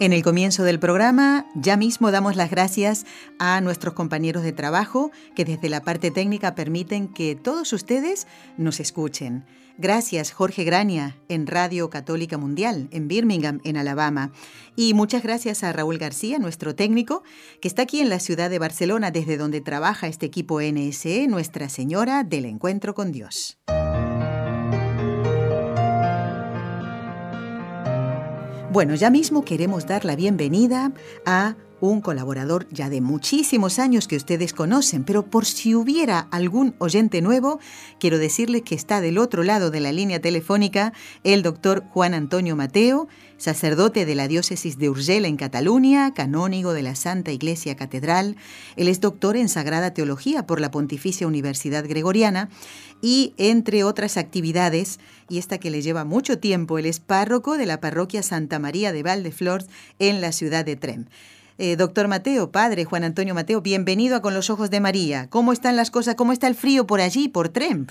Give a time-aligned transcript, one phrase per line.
[0.00, 3.04] En el comienzo del programa, ya mismo damos las gracias
[3.38, 8.80] a nuestros compañeros de trabajo que desde la parte técnica permiten que todos ustedes nos
[8.80, 9.44] escuchen.
[9.76, 14.32] Gracias Jorge Grania en Radio Católica Mundial en Birmingham, en Alabama.
[14.74, 17.22] Y muchas gracias a Raúl García, nuestro técnico,
[17.60, 21.68] que está aquí en la ciudad de Barcelona desde donde trabaja este equipo NSE, Nuestra
[21.68, 23.58] Señora del Encuentro con Dios.
[28.72, 30.92] Bueno, ya mismo queremos dar la bienvenida
[31.26, 36.74] a un colaborador ya de muchísimos años que ustedes conocen, pero por si hubiera algún
[36.78, 37.60] oyente nuevo,
[37.98, 40.92] quiero decirles que está del otro lado de la línea telefónica
[41.24, 46.82] el doctor Juan Antonio Mateo, sacerdote de la diócesis de Urgel en Cataluña, canónigo de
[46.82, 48.36] la Santa Iglesia Catedral.
[48.76, 52.50] Él es doctor en Sagrada Teología por la Pontificia Universidad Gregoriana
[53.00, 55.00] y, entre otras actividades,
[55.30, 58.92] y esta que le lleva mucho tiempo, él es párroco de la parroquia Santa María
[58.92, 59.66] de Valdeflors
[59.98, 61.06] en la ciudad de Trem.
[61.62, 65.28] Eh, doctor Mateo, padre Juan Antonio Mateo, bienvenido a Con los Ojos de María.
[65.28, 66.14] ¿Cómo están las cosas?
[66.14, 67.86] ¿Cómo está el frío por allí, por Trem?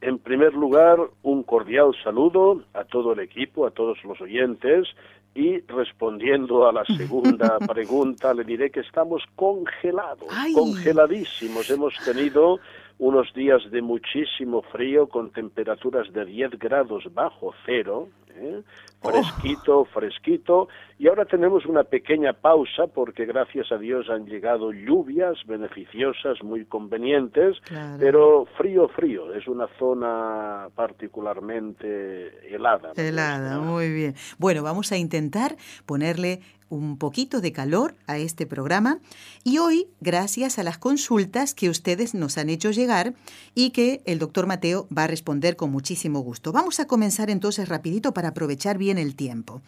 [0.00, 4.86] En primer lugar, un cordial saludo a todo el equipo, a todos los oyentes
[5.34, 11.68] y respondiendo a la segunda pregunta, le diré que estamos congelados, congeladísimos.
[11.70, 12.60] Hemos tenido
[13.00, 18.62] unos días de muchísimo frío con temperaturas de 10 grados bajo cero, ¿eh?
[19.00, 25.38] fresquito, fresquito, y ahora tenemos una pequeña pausa porque gracias a Dios han llegado lluvias
[25.46, 27.56] beneficiosas, muy convenientes,
[27.98, 32.92] pero frío, frío, es una zona particularmente helada.
[32.96, 34.14] Helada, muy bien.
[34.38, 36.40] Bueno, vamos a intentar ponerle
[36.72, 38.98] un poquito de calor a este programa
[39.44, 43.12] y hoy, gracias a las consultas que ustedes nos han hecho llegar
[43.54, 46.50] y que el doctor Mateo va a responder con muchísimo gusto.
[46.50, 49.62] Vamos a comenzar entonces rapidito para aprovechar bien el tiempo.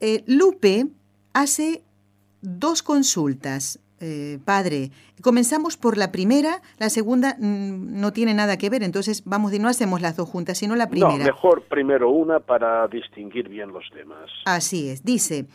[0.00, 0.86] Eh, Lupe
[1.32, 1.82] hace
[2.42, 3.80] dos consultas.
[4.02, 9.22] Eh, padre, comenzamos por la primera, la segunda mm, no tiene nada que ver, entonces
[9.26, 11.18] vamos, no hacemos las dos juntas, sino la primera.
[11.18, 14.30] No, mejor primero una para distinguir bien los temas.
[14.46, 15.48] Así es, dice,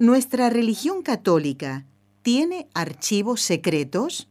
[0.00, 1.82] ¿Nuestra religión católica
[2.22, 4.30] tiene archivos secretos?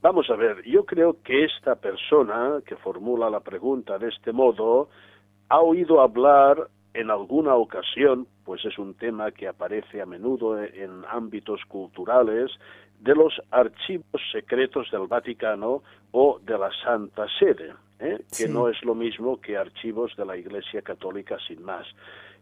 [0.00, 4.88] Vamos a ver, yo creo que esta persona que formula la pregunta de este modo
[5.48, 11.04] ha oído hablar en alguna ocasión, pues es un tema que aparece a menudo en
[11.10, 12.50] ámbitos culturales,
[13.00, 18.18] de los archivos secretos del Vaticano o de la Santa Sede, ¿eh?
[18.36, 21.86] que no es lo mismo que archivos de la Iglesia Católica sin más.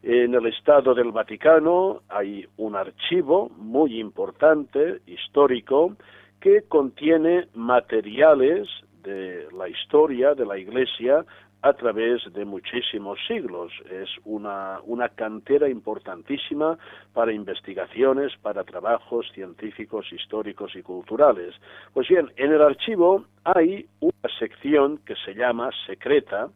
[0.03, 5.97] En el Estado del Vaticano hay un archivo muy importante, histórico,
[6.41, 8.69] que contiene materiales
[9.03, 11.25] de la historia de la Iglesia
[11.63, 13.73] a través de muchísimos siglos.
[13.91, 16.79] Es una, una cantera importantísima
[17.13, 21.55] para investigaciones, para trabajos científicos, históricos y culturales.
[21.93, 26.49] Pues bien, en el archivo hay una sección que se llama secreta,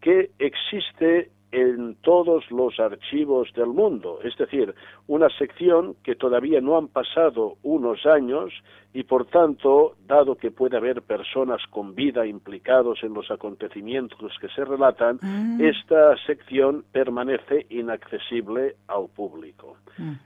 [0.00, 4.74] que existe en todos los archivos del mundo, es decir,
[5.06, 8.52] una sección que todavía no han pasado unos años
[8.92, 14.48] y por tanto, dado que puede haber personas con vida implicados en los acontecimientos que
[14.48, 15.60] se relatan, mm.
[15.60, 19.76] esta sección permanece inaccesible al público.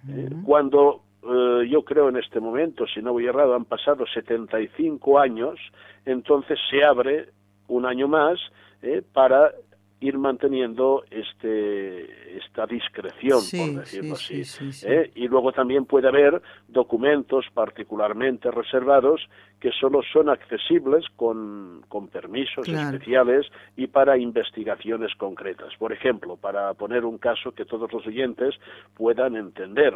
[0.08, 5.18] Eh, cuando eh, yo creo en este momento, si no voy errado, han pasado 75
[5.18, 5.58] años,
[6.04, 7.28] entonces se abre
[7.68, 8.38] un año más
[8.82, 9.52] eh, para
[10.02, 14.42] ir manteniendo este esta discreción, por decirlo así.
[14.84, 15.10] ¿eh?
[15.14, 19.20] Y luego también puede haber documentos particularmente reservados
[19.60, 23.46] que solo son accesibles con, con permisos especiales
[23.76, 25.72] y para investigaciones concretas.
[25.78, 28.56] Por ejemplo, para poner un caso que todos los oyentes
[28.94, 29.94] puedan entender,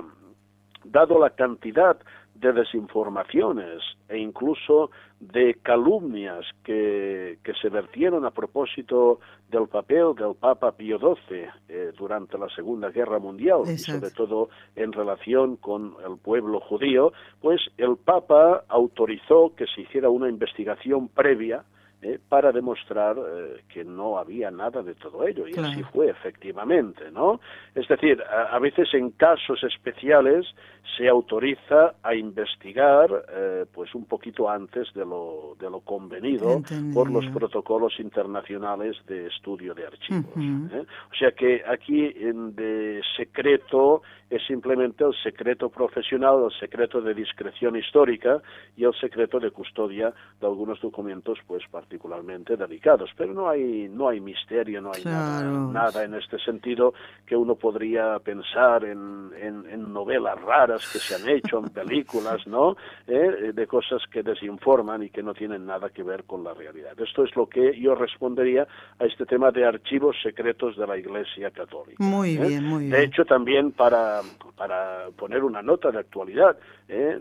[0.85, 1.97] dado la cantidad
[2.41, 4.91] de desinformaciones e incluso
[5.21, 11.93] de calumnias que, que, se vertieron a propósito del papel del Papa Pío XII eh,
[11.97, 17.61] durante la Segunda Guerra Mundial, y sobre todo en relación con el pueblo judío, pues
[17.79, 21.65] el Papa autorizó que se hiciera una investigación previa
[22.07, 27.11] eh, para demostrar eh, que no había nada de todo ello, y así fue efectivamente,
[27.11, 27.41] ¿no?
[27.75, 30.47] Es decir, a, veces en casos especiales
[30.97, 36.63] se autoriza a investigar eh, pues un poquito antes de lo, de lo convenido
[36.95, 40.27] por los protocolos internacionales de estudio de archivos.
[40.37, 47.15] O sea que aquí en de secreto es simplemente el secreto profesional, el secreto de
[47.15, 48.41] discreción histórica
[48.77, 51.63] y el secreto de custodia de algunos documentos pues
[51.97, 53.11] particularmente delicados.
[53.17, 56.93] Pero no hay, no hay misterio, no hay nada, en este sentido
[57.25, 62.77] que uno podría pensar en, en, novelas raras que se han hecho, en películas, ¿no?
[63.07, 63.53] ¿Eh?
[63.55, 66.93] De cosas que desinforman y que no tienen nada que ver con la realidad.
[67.01, 68.67] Esto es lo que yo respondería
[68.99, 72.03] a este tema de archivos secretos de la Iglesia Católica.
[72.05, 72.47] Muy ¿eh?
[72.47, 72.91] bien, muy bien.
[72.91, 74.21] De hecho, también para
[74.57, 76.57] para, poner una nota de actualidad.
[76.89, 77.19] ¿eh?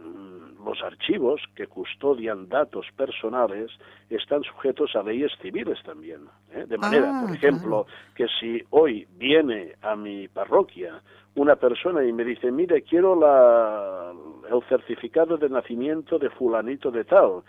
[0.66, 3.72] Los archivos que custodian datos personales
[4.10, 6.22] están sujetos a leyes civiles también.
[6.52, 6.66] ¿eh?
[6.68, 7.86] De manera, por ah, ejemplo,
[8.16, 11.02] que si hoy viene a mi parroquia
[11.36, 14.14] una persona y me dice, mire, quiero la,
[14.50, 17.44] el certificado de nacimiento de fulanito de tal,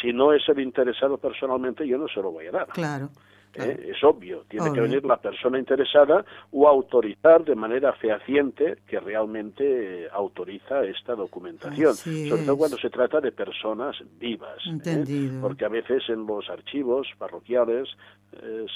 [0.00, 2.66] si no es el interesado personalmente, yo no se lo voy a dar.
[2.68, 3.08] Claro.
[3.56, 3.90] ¿Eh?
[3.94, 10.04] es obvio, tiene que venir la persona interesada o autorizar de manera fehaciente que realmente
[10.04, 15.30] eh, autoriza esta documentación, sobre todo cuando se trata de personas vivas, ¿eh?
[15.40, 17.88] porque a veces en los archivos parroquiales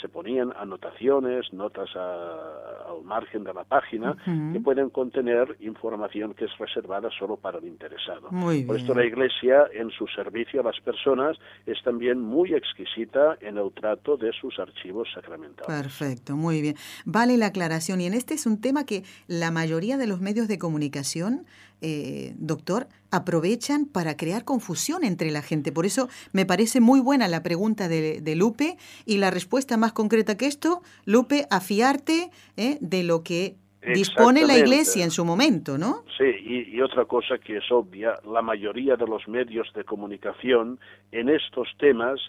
[0.00, 4.16] se ponían anotaciones, notas al margen de la página
[4.52, 8.28] que pueden contener información que es reservada solo para el interesado.
[8.30, 11.36] Por esto la Iglesia en su servicio a las personas
[11.66, 15.66] es también muy exquisita en el trato de sus archivos archivos sacramentales.
[15.66, 16.76] Perfecto, muy bien.
[17.04, 18.00] Vale la aclaración.
[18.00, 21.46] Y en este es un tema que la mayoría de los medios de comunicación,
[21.80, 25.72] eh, doctor, aprovechan para crear confusión entre la gente.
[25.72, 30.36] Por eso me parece muy buena la pregunta de, Lupe y la respuesta más concreta
[30.36, 33.56] que esto, Lupe, afiarte eh, de lo que
[33.94, 36.04] dispone la Iglesia en su momento, ¿no?
[36.16, 40.78] Sí, y, y, otra cosa que es obvia, la mayoría de los medios de comunicación
[41.12, 42.20] en estos temas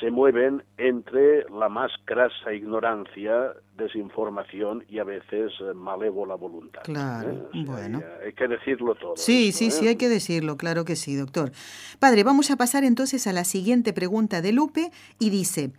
[0.00, 6.82] se mueven entre la más crasa ignorancia, desinformación y a veces eh, malévola voluntad.
[6.82, 7.64] Claro, ¿eh?
[7.64, 8.02] bueno.
[8.24, 9.16] Hay que decirlo todo.
[9.16, 9.90] Sí, sí, sí, ¿eh?
[9.90, 11.52] hay que decirlo, claro que sí, doctor.
[11.98, 15.70] Padre, vamos a pasar entonces a la siguiente pregunta de Lupe y dice,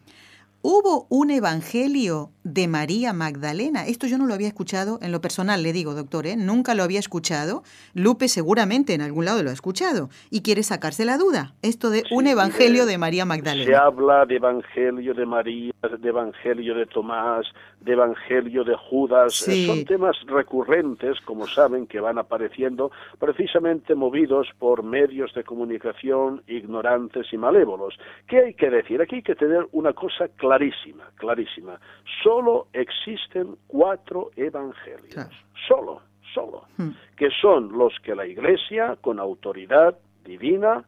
[0.69, 3.85] ¿Hubo un evangelio de María Magdalena?
[3.85, 6.35] Esto yo no lo había escuchado en lo personal, le digo, doctor, ¿eh?
[6.35, 7.63] nunca lo había escuchado.
[7.93, 11.53] Lupe seguramente en algún lado lo ha escuchado y quiere sacarse la duda.
[11.61, 13.65] Esto de un evangelio de, María Magdalena.
[13.65, 15.71] Se habla de evangelio de María,
[16.01, 17.45] de evangelio de Tomás,
[17.79, 19.35] de evangelio de Judas.
[19.35, 27.31] Son temas recurrentes, como saben, que van apareciendo precisamente movidos por medios de comunicación ignorantes
[27.31, 27.97] y malévolos.
[28.27, 29.01] ¿Qué hay que decir?
[29.01, 31.79] Aquí hay que tener una cosa clarísima, clarísima.
[32.23, 35.29] Solo existen cuatro evangelios,
[35.67, 36.01] solo,
[36.33, 36.89] solo, hmm.
[37.15, 40.83] que son los que la Iglesia, con autoridad divina,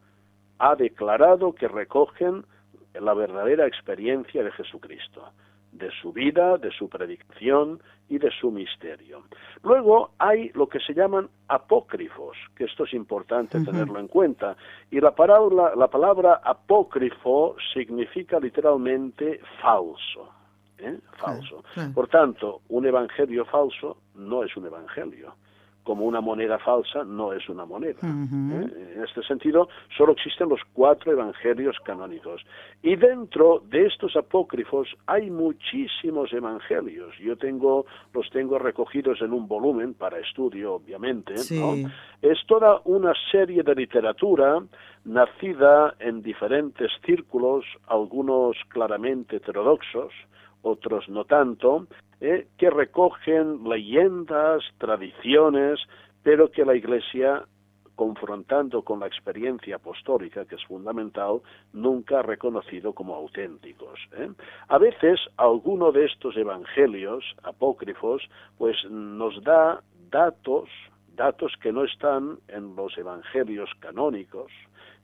[0.58, 2.44] ha declarado que recogen
[2.92, 5.32] la verdadera experiencia de Jesucristo
[5.72, 9.22] de su vida, de su predicación y de su misterio.
[9.62, 14.56] Luego hay lo que se llaman apócrifos, que esto es importante tenerlo en cuenta,
[14.90, 20.28] y la palabra, la palabra apócrifo significa literalmente falso.
[20.78, 20.98] ¿eh?
[21.18, 21.62] Falso.
[21.94, 25.34] Por tanto, un evangelio falso no es un evangelio
[25.84, 28.00] como una moneda falsa no es una moneda.
[28.02, 28.92] ¿eh?
[28.96, 32.42] En este sentido, solo existen los cuatro evangelios canónicos.
[32.82, 37.16] Y dentro de estos apócrifos hay muchísimos evangelios.
[37.18, 41.34] Yo tengo, los tengo recogidos en un volumen para estudio, obviamente.
[41.34, 44.62] Es toda una serie de literatura
[45.04, 50.12] nacida en diferentes círculos, algunos claramente heterodoxos,
[50.62, 51.86] otros no tanto,
[52.20, 55.80] eh, que recogen leyendas, tradiciones,
[56.22, 57.44] pero que la Iglesia,
[57.94, 61.40] confrontando con la experiencia apostólica, que es fundamental,
[61.72, 63.98] nunca ha reconocido como auténticos.
[64.12, 64.30] ¿eh?
[64.68, 68.22] A veces, alguno de estos evangelios apócrifos,
[68.58, 70.68] pues nos da datos,
[71.14, 74.52] datos que no están en los evangelios canónicos,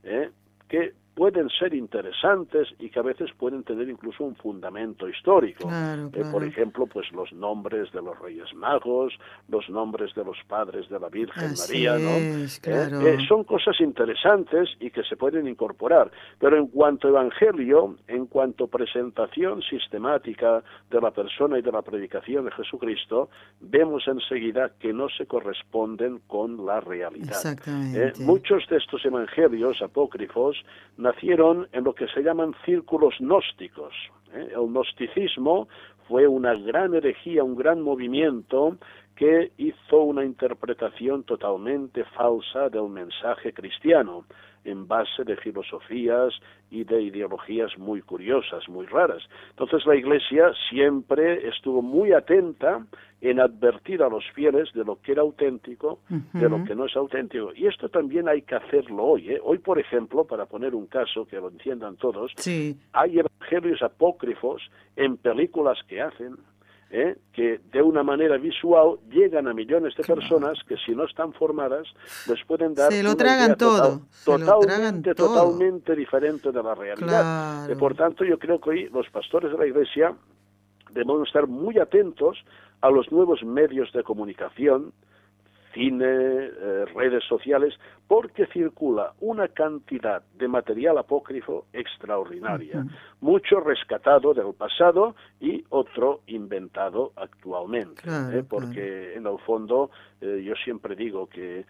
[0.03, 0.29] ¿eh?
[0.69, 5.67] que pueden ser interesantes y que a veces pueden tener incluso un fundamento histórico.
[5.67, 9.17] Eh, por ejemplo, pues los nombres de los Reyes Magos,
[9.49, 12.09] los nombres de los padres de la Virgen María, ¿no?
[12.11, 16.11] Eh, eh, son cosas interesantes y que se pueden incorporar.
[16.37, 21.81] Pero en cuanto a evangelio, en cuanto presentación sistemática de la persona y de la
[21.81, 27.57] predicación de Jesucristo, vemos enseguida que no se corresponden con la realidad.
[28.19, 30.63] Muchos de estos evangelios apócrifos
[31.07, 33.93] nacieron en lo que se llaman círculos gnósticos.
[34.33, 34.49] ¿eh?
[34.51, 35.67] El gnosticismo
[36.07, 38.77] fue una gran herejía, un gran movimiento
[39.15, 44.25] que hizo una interpretación totalmente falsa del mensaje cristiano
[44.67, 46.33] en base de filosofías
[46.69, 49.23] y de ideologías muy curiosas, muy raras.
[49.51, 52.85] Entonces la Iglesia siempre estuvo muy atenta
[53.21, 55.99] en advertir a los fieles de lo que era auténtico,
[56.33, 57.51] de lo que no es auténtico.
[57.55, 59.31] Y esto también hay que hacerlo hoy.
[59.31, 59.39] ¿eh?
[59.43, 62.31] Hoy, por ejemplo, para poner un caso que lo entiendan todos,
[62.93, 64.61] hay evangelios apócrifos
[64.95, 66.35] en películas que hacen,
[66.89, 67.17] ¿eh?
[67.33, 71.87] que de una manera visual llegan a millones de personas que si no están formadas
[72.27, 77.69] les pueden dar se lo tragan todo totalmente totalmente diferente de la realidad.
[77.77, 80.15] Por tanto yo creo que hoy los pastores de la iglesia
[80.91, 82.37] debemos estar muy atentos
[82.81, 84.93] a los nuevos medios de comunicación
[85.73, 87.73] cine, eh, redes sociales,
[88.07, 92.85] porque circula una cantidad de material apócrifo extraordinaria,
[93.19, 98.43] mucho rescatado del pasado y otro inventado actualmente, ¿eh?
[98.47, 101.65] porque en el fondo eh, yo siempre digo que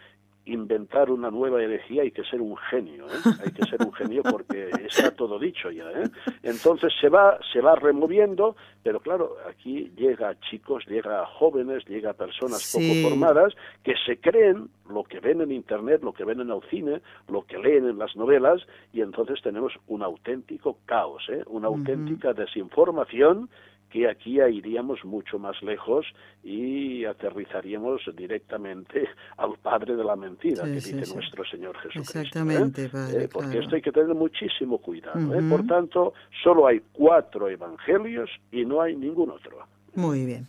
[0.47, 3.31] inventar una nueva herejía hay que ser un genio, ¿eh?
[3.43, 5.89] hay que ser un genio porque está todo dicho ya.
[5.91, 6.09] ¿eh?
[6.43, 11.85] Entonces se va, se va removiendo, pero claro, aquí llega a chicos, llega a jóvenes,
[11.87, 16.23] llega a personas poco formadas que se creen lo que ven en Internet, lo que
[16.23, 20.77] ven en el cine, lo que leen en las novelas, y entonces tenemos un auténtico
[20.85, 21.43] caos, ¿eh?
[21.47, 23.49] una auténtica desinformación
[23.89, 26.05] que aquí iríamos mucho más lejos
[26.43, 32.19] y aterrizaríamos directamente al padre de la mentira, que dice nuestro Señor Jesucristo.
[32.19, 32.21] ¿eh?
[32.21, 35.33] Exactamente, padre, eh, porque esto hay que tener muchísimo cuidado.
[35.33, 35.41] ¿eh?
[35.49, 36.13] Por tanto,
[36.43, 39.65] solo hay cuatro evangelios y no hay ningún otro.
[39.95, 40.47] Muy bien.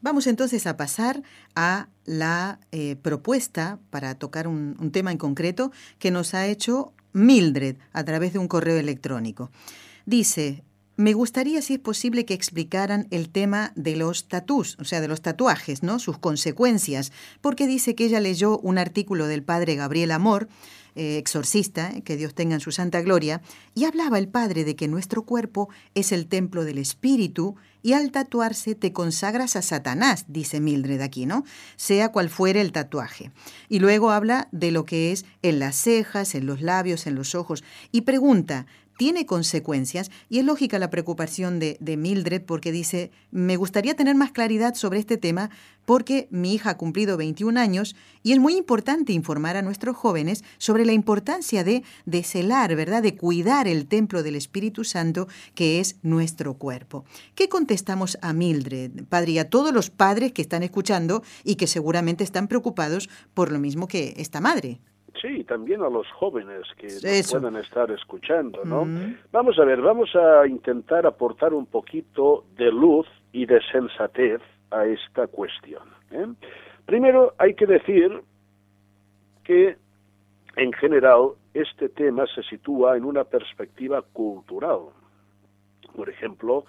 [0.00, 1.22] Vamos entonces a pasar
[1.54, 2.60] a la
[3.02, 8.34] propuesta para tocar un, un tema en concreto que nos ha hecho Mildred a través
[8.34, 9.50] de un correo electrónico.
[10.04, 10.62] Dice,
[10.96, 15.08] me gustaría, si es posible, que explicaran el tema de los tatús, o sea, de
[15.08, 15.98] los tatuajes, ¿no?
[15.98, 17.12] Sus consecuencias,
[17.42, 20.48] porque dice que ella leyó un artículo del padre Gabriel Amor,
[20.94, 23.42] eh, exorcista, eh, que Dios tenga en su santa gloria,
[23.74, 28.10] y hablaba el padre de que nuestro cuerpo es el templo del espíritu y al
[28.10, 31.44] tatuarse te consagras a Satanás, dice Mildred aquí, ¿no?
[31.76, 33.30] Sea cual fuere el tatuaje.
[33.68, 37.34] Y luego habla de lo que es en las cejas, en los labios, en los
[37.34, 37.62] ojos,
[37.92, 38.64] y pregunta,
[38.96, 44.32] tiene consecuencias y es lógica la preocupación de, Mildred porque dice, me gustaría tener más
[44.32, 45.50] claridad sobre este tema
[45.84, 50.42] porque mi hija ha cumplido 21 años y es muy importante informar a nuestros jóvenes
[50.58, 53.02] sobre la importancia de, de celar, ¿verdad?
[53.02, 57.04] De cuidar el templo del Espíritu Santo que es nuestro cuerpo.
[57.34, 61.66] ¿Qué contestamos a Mildred, padre, y a todos los padres que están escuchando y que
[61.66, 64.80] seguramente están preocupados por lo mismo que esta madre?
[65.20, 66.88] Sí, también a los jóvenes que
[67.30, 68.86] puedan estar escuchando, ¿no?
[69.32, 74.84] Vamos a ver, vamos a intentar aportar un poquito de luz y de sensatez a
[74.84, 75.82] esta cuestión.
[76.10, 76.26] ¿eh?
[76.84, 78.22] Primero, hay que decir
[79.44, 79.76] que,
[80.56, 84.80] en general, este tema se sitúa en una perspectiva cultural.
[85.94, 86.64] Por ejemplo,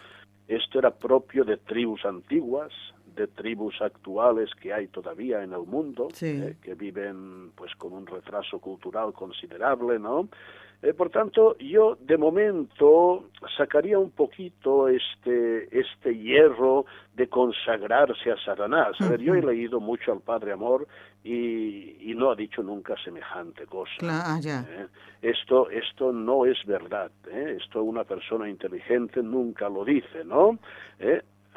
[0.47, 2.71] esto era propio de tribus antiguas,
[3.17, 8.05] de tribus actuales que hay todavía en el mundo, eh, que viven pues con un
[8.05, 10.29] retraso cultural considerable, ¿no?
[10.83, 18.37] Eh, por tanto, yo de momento sacaría un poquito este, este hierro de consagrarse a
[18.37, 18.95] Satanás.
[18.99, 20.87] A ver, yo he leído mucho al Padre Amor
[21.23, 23.91] y, y no ha dicho nunca semejante cosa.
[24.03, 24.87] Ah, ¿eh?
[25.23, 27.09] Esto, esto no es verdad.
[27.27, 27.57] ¿eh?
[27.59, 30.59] Esto una persona inteligente nunca lo dice, ¿no?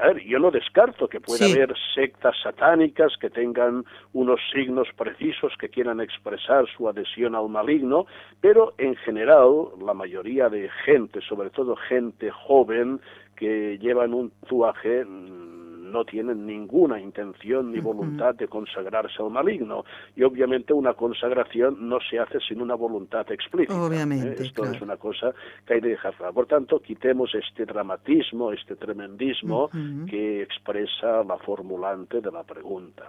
[0.01, 5.53] A ver, yo no descarto que pueda haber sectas satánicas que tengan unos signos precisos
[5.59, 8.07] que quieran expresar su adhesión al maligno,
[8.41, 13.01] pero en general la mayoría de gente, sobre todo gente joven,
[13.37, 19.85] que llevan un tatuaje mm, no tienen ninguna intención ni voluntad de consagrarse al maligno.
[20.17, 23.75] Y obviamente una consagración no se hace sin una voluntad explícita.
[23.75, 23.81] ¿eh?
[23.81, 24.43] Obviamente.
[24.43, 25.35] Esto es una cosa
[25.67, 29.71] que hay de dejar Por tanto, quitemos este dramatismo, este tremendismo
[30.09, 33.05] que expresa la formulante de la pregunta.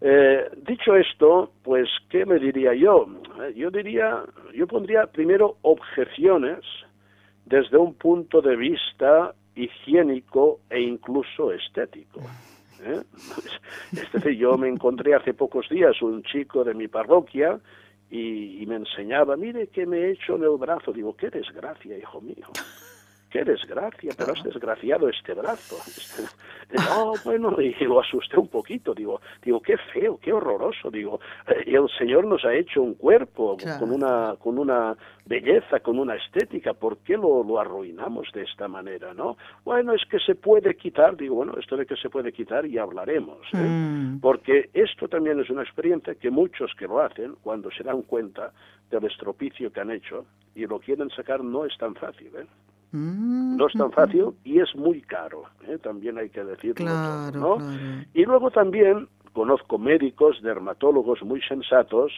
[0.00, 3.06] Eh, dicho esto, pues, ¿qué me diría yo?
[3.42, 4.22] Eh, yo diría,
[4.54, 6.60] yo pondría primero objeciones
[7.46, 12.20] desde un punto de vista higiénico e incluso estético.
[12.84, 13.02] ¿eh?
[13.92, 17.60] Es decir, yo me encontré hace pocos días un chico de mi parroquia
[18.10, 20.92] y, me enseñaba, mire que me he hecho en el brazo.
[20.92, 22.46] Digo, qué desgracia, hijo mío.
[23.30, 25.76] Qué desgracia, pero has desgraciado este brazo.
[26.72, 31.64] No, bueno, y lo asusté un poquito, digo, digo, qué feo, qué horroroso, digo, eh,
[31.66, 34.96] el Señor nos ha hecho un cuerpo con una con una
[35.26, 39.36] belleza, con una estética, ¿por qué lo, lo arruinamos de esta manera, no?
[39.64, 42.78] Bueno, es que se puede quitar, digo, bueno, esto de que se puede quitar y
[42.78, 43.56] hablaremos, ¿eh?
[43.56, 44.20] mm.
[44.20, 48.52] porque esto también es una experiencia que muchos que lo hacen, cuando se dan cuenta
[48.90, 52.46] del estropicio que han hecho y lo quieren sacar, no es tan fácil, ¿eh?
[52.92, 55.78] Mm, no es tan fácil y es muy caro, ¿eh?
[55.78, 57.30] también hay que decirlo.
[57.32, 57.58] ¿no?
[58.14, 62.12] Y luego también conozco médicos, dermatólogos muy sensatos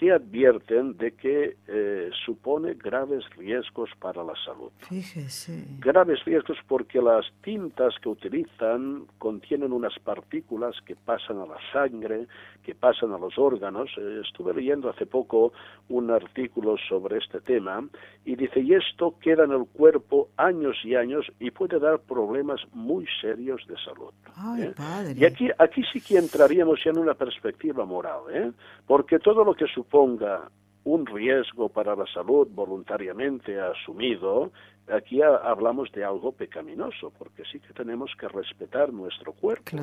[0.00, 4.70] que advierten de que eh, supone graves riesgos para la salud.
[4.78, 5.62] Fíjese.
[5.78, 12.28] Graves riesgos porque las tintas que utilizan contienen unas partículas que pasan a la sangre,
[12.62, 13.90] que pasan a los órganos.
[13.98, 15.52] Eh, estuve leyendo hace poco
[15.90, 17.86] un artículo sobre este tema
[18.24, 22.62] y dice, y esto queda en el cuerpo años y años y puede dar problemas
[22.72, 24.14] muy serios de salud.
[24.34, 24.72] Ay, ¿eh?
[24.74, 25.14] padre.
[25.14, 28.50] Y aquí, aquí sí que entraríamos ya en una perspectiva moral, ¿eh?
[28.86, 30.48] porque todo lo que suponga
[30.84, 34.50] un riesgo para la salud voluntariamente asumido,
[34.88, 39.76] aquí hablamos de algo pecaminoso, porque sí que tenemos que respetar nuestro cuerpo,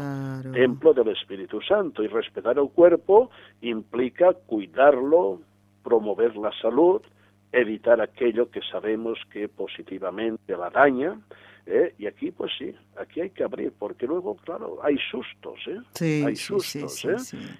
[0.53, 3.29] templo del Espíritu Santo, y respetar el cuerpo
[3.61, 5.41] implica cuidarlo,
[5.83, 7.01] promover la salud,
[7.51, 11.19] evitar aquello que sabemos que positivamente la daña,
[11.67, 11.93] ¿eh?
[11.97, 15.79] Y aquí, pues sí, aquí hay que abrir, porque luego, claro, hay sustos, ¿eh?
[15.91, 17.17] Sí, hay sustos, ¿eh?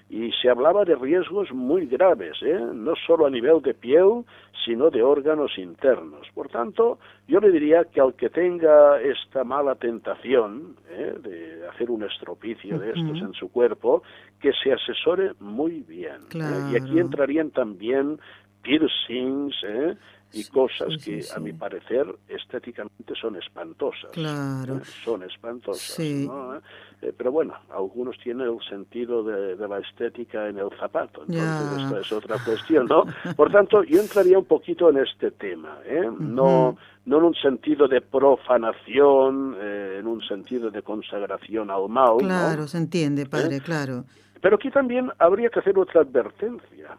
[0.08, 2.58] Y se hablaba de riesgos muy graves, ¿eh?
[2.74, 4.24] No solo a nivel de piel,
[4.64, 6.26] sino de órganos internos.
[6.34, 11.14] Por tanto, yo le diría que al que tenga esta mala tentación ¿eh?
[11.22, 14.02] de hacer un estropicio de estos en su cuerpo,
[14.40, 16.22] que se asesore muy bien.
[16.34, 16.72] ¿eh?
[16.72, 18.18] Y aquí entrarían también
[18.62, 19.96] piercings, ¿eh?
[20.32, 24.10] Y cosas que a mi parecer estéticamente son espantosas.
[24.12, 24.76] Claro.
[24.76, 24.80] ¿eh?
[25.04, 25.98] Son espantosas.
[25.98, 26.56] ¿no?
[27.00, 32.00] Eh, pero bueno, algunos tienen el sentido de, la estética en el zapato, entonces esta
[32.00, 33.04] es otra cuestión, ¿no?
[33.36, 36.10] Por tanto, yo entraría un poquito en este tema, ¿eh?
[36.18, 42.18] No no en un sentido de profanación, eh, en un sentido de consagración al mal.
[42.18, 44.04] Claro, se entiende, padre, claro.
[44.42, 46.98] Pero aquí también habría que hacer otra advertencia,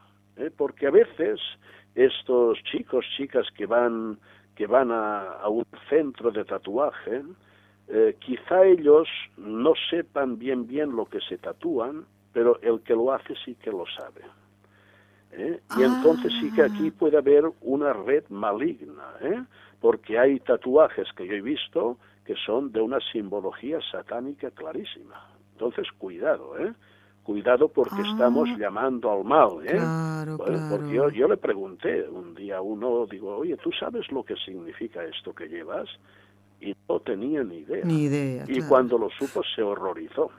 [0.58, 1.40] porque a veces
[2.00, 4.18] estos chicos, chicas que van,
[4.56, 7.24] que van a, un centro de tatuaje,
[7.90, 9.08] eh, quizá ellos
[9.38, 13.72] no sepan bien bien lo que se tatúan, pero el que lo hace sí que
[13.72, 14.22] lo sabe.
[15.34, 15.60] ¿eh?
[15.78, 19.44] Y entonces sí que aquí puede haber una red maligna, ¿eh?
[19.82, 25.26] porque hay tatuajes que yo he visto que son de una simbología satánica clarísima.
[25.54, 26.74] Entonces, cuidado, ¿eh?
[27.30, 28.58] Cuidado porque estamos ah.
[28.58, 29.80] llamando al mal, ¿eh?
[30.36, 35.04] Porque yo, le pregunté un día a uno, digo, oye, ¿tú sabes lo que significa
[35.04, 35.88] esto que llevas?
[36.60, 37.86] Y no tenía ni idea.
[37.86, 38.46] Ni idea.
[38.48, 40.32] Y cuando lo supo se horrorizó.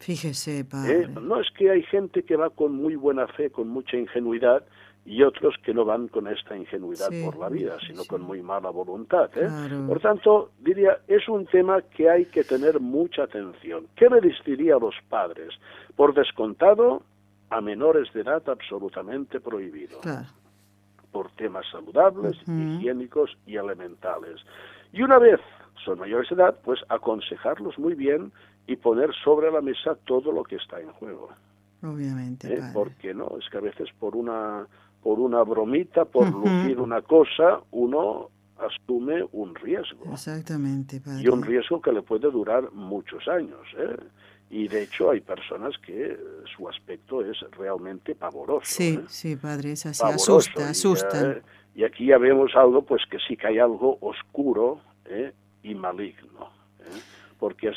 [0.00, 1.08] Fíjese, ¿Eh?
[1.22, 4.66] No es que hay gente que va con muy buena fe, con mucha ingenuidad,
[5.06, 8.70] y otros que no van con esta ingenuidad por la vida, sino con muy mala
[8.70, 9.30] voluntad.
[9.36, 9.48] ¿eh?
[9.86, 13.86] Por tanto, diría, es un tema que hay que tener mucha atención.
[13.96, 15.50] ¿Qué le diría a los padres?
[15.94, 17.02] Por descontado,
[17.50, 20.00] a menores de edad absolutamente prohibido.
[21.12, 24.40] Por temas saludables, higiénicos y elementales.
[24.92, 25.40] Y una vez
[25.84, 28.32] son mayores de edad, pues aconsejarlos muy bien
[28.66, 31.28] y poner sobre la mesa todo lo que está en juego.
[31.82, 32.54] Obviamente.
[32.54, 32.62] ¿Eh?
[32.72, 34.66] Porque no, es que a veces por una
[35.04, 40.10] por una bromita, por lucir una cosa, uno asume un riesgo.
[40.10, 41.22] Exactamente, padre.
[41.22, 43.60] Y un riesgo que le puede durar muchos años.
[43.76, 43.96] ¿eh?
[44.48, 46.18] Y de hecho hay personas que
[46.56, 48.64] su aspecto es realmente pavoroso.
[48.64, 49.04] Sí, ¿eh?
[49.08, 51.32] sí, padre, es así, asusta, asusta.
[51.32, 51.42] Eh,
[51.74, 55.34] y aquí ya vemos algo, pues que sí que hay algo oscuro ¿eh?
[55.62, 56.48] y maligno.
[56.78, 57.00] ¿eh?
[57.38, 57.76] porque es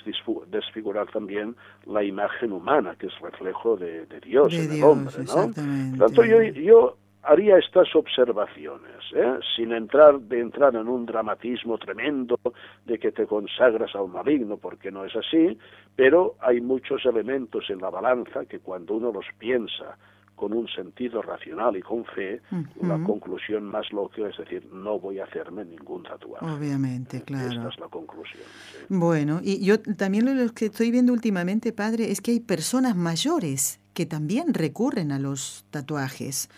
[0.50, 1.54] desfigurar también
[1.88, 5.14] la imagen humana, que es reflejo de, Dios en el hombre.
[5.26, 5.34] ¿no?
[5.34, 6.96] Por tanto, yo, yo
[7.28, 9.40] haría estas observaciones, ¿eh?
[9.56, 12.40] sin entrar de entrar en un dramatismo tremendo
[12.86, 15.58] de que te consagras al maligno, porque no es así,
[15.96, 19.98] pero hay muchos elementos en la balanza que cuando uno los piensa
[20.36, 22.42] con un sentido racional y con fe,
[22.82, 26.46] la conclusión más lógica es decir, no voy a hacerme ningún tatuaje.
[26.46, 27.50] Obviamente, claro.
[27.50, 28.44] Esta es la conclusión.
[28.88, 33.80] Bueno, y yo también lo que estoy viendo últimamente, padre, es que hay personas mayores
[33.96, 36.50] que también recurren a los tatuajes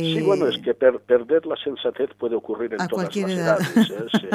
[0.00, 3.90] sí, bueno, es que perder la sensatez puede ocurrir en todas las edades.
[3.90, 4.30] ¿eh?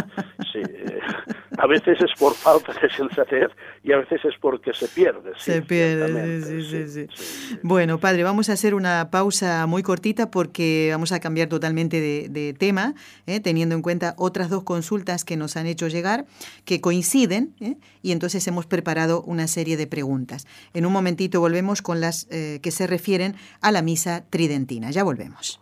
[0.52, 0.62] Sí,
[1.58, 3.50] a veces es por falta de sensatez
[3.84, 5.32] y a veces es porque se pierde.
[5.38, 10.90] se pierde, sí sí, sí, Bueno, padre, vamos a hacer una pausa muy cortita porque
[10.92, 12.96] vamos a cambiar totalmente de, tema,
[13.28, 13.40] ¿eh?
[13.40, 16.26] teniendo en cuenta otras dos consultas que nos han hecho llegar
[16.66, 17.78] que coinciden ¿eh?
[18.02, 20.48] y entonces hemos preparado una serie de preguntas.
[20.74, 24.92] En un momentito volvemos con las eh, que se refieren a la misa tridentina.
[24.92, 25.62] Ya volvemos.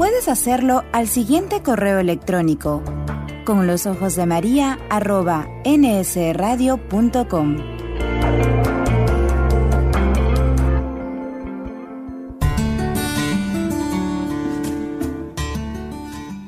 [0.00, 2.82] Puedes hacerlo al siguiente correo electrónico
[3.44, 7.56] con los ojos de María arroba nsradio.com.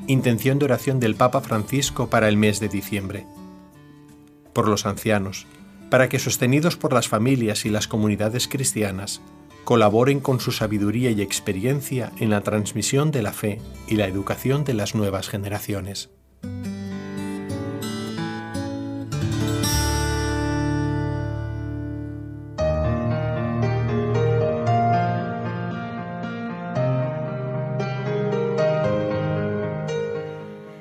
[0.07, 3.27] Intención de oración del Papa Francisco para el mes de diciembre.
[4.55, 5.47] Por los ancianos,
[5.91, 9.21] para que sostenidos por las familias y las comunidades cristianas,
[9.65, 14.65] colaboren con su sabiduría y experiencia en la transmisión de la fe y la educación
[14.65, 16.11] de las nuevas generaciones.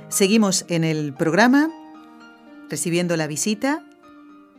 [0.09, 1.71] Seguimos en el programa
[2.69, 3.83] recibiendo la visita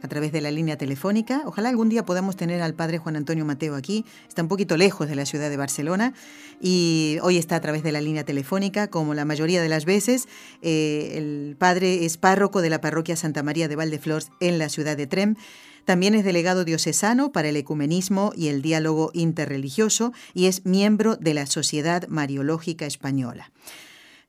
[0.03, 1.43] a través de la línea telefónica.
[1.47, 4.05] Ojalá algún día podamos tener al padre Juan Antonio Mateo aquí.
[4.29, 6.12] Está un poquito lejos de la ciudad de Barcelona
[6.61, 10.29] y hoy está a través de la línea telefónica, como la mayoría de las veces.
[10.61, 14.97] Eh, el padre es párroco de la parroquia Santa María de Valdeflors en la ciudad
[14.97, 15.37] de Trem.
[15.85, 21.35] También es delegado diocesano para el ecumenismo y el diálogo interreligioso y es miembro de
[21.35, 23.51] la Sociedad Mariológica Española.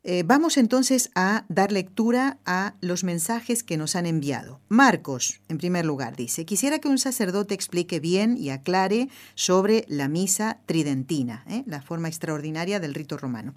[0.05, 4.59] Eh, vamos entonces a dar lectura a los mensajes que nos han enviado.
[4.67, 10.09] Marcos, en primer lugar, dice, quisiera que un sacerdote explique bien y aclare sobre la
[10.09, 11.63] misa tridentina, ¿eh?
[11.67, 13.53] la forma extraordinaria del rito romano.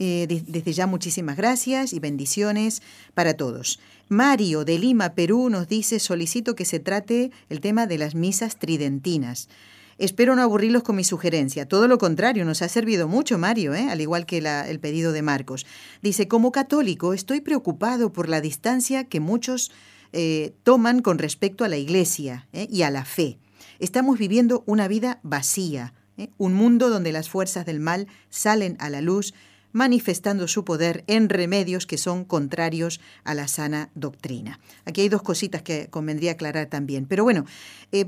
[0.00, 2.82] Eh, desde ya muchísimas gracias y bendiciones
[3.14, 3.78] para todos.
[4.08, 8.58] Mario de Lima, Perú, nos dice, solicito que se trate el tema de las misas
[8.58, 9.48] tridentinas.
[9.98, 11.66] Espero no aburrirlos con mi sugerencia.
[11.66, 13.88] Todo lo contrario, nos ha servido mucho, Mario, ¿eh?
[13.90, 15.64] al igual que el pedido de Marcos.
[16.02, 19.72] Dice, como católico estoy preocupado por la distancia que muchos
[20.12, 22.68] eh, toman con respecto a la Iglesia ¿eh?
[22.70, 23.38] y a la fe.
[23.78, 25.94] Estamos viviendo una vida vacía,
[26.36, 29.32] un mundo donde las fuerzas del mal salen a la luz
[29.72, 34.58] manifestando su poder en remedios que son contrarios a la sana doctrina.
[34.86, 37.04] Aquí hay dos cositas que convendría aclarar también.
[37.04, 37.44] Pero bueno,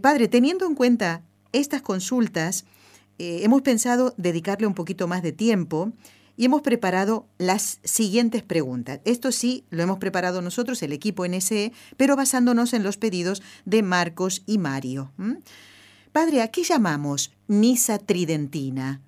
[0.00, 1.22] padre, teniendo en cuenta
[1.52, 2.64] estas consultas
[3.18, 5.92] eh, hemos pensado dedicarle un poquito más de tiempo
[6.36, 9.00] y hemos preparado las siguientes preguntas.
[9.04, 13.82] Esto sí lo hemos preparado nosotros, el equipo NSE, pero basándonos en los pedidos de
[13.82, 15.12] Marcos y Mario.
[16.12, 19.00] Padre, ¿a qué llamamos misa tridentina?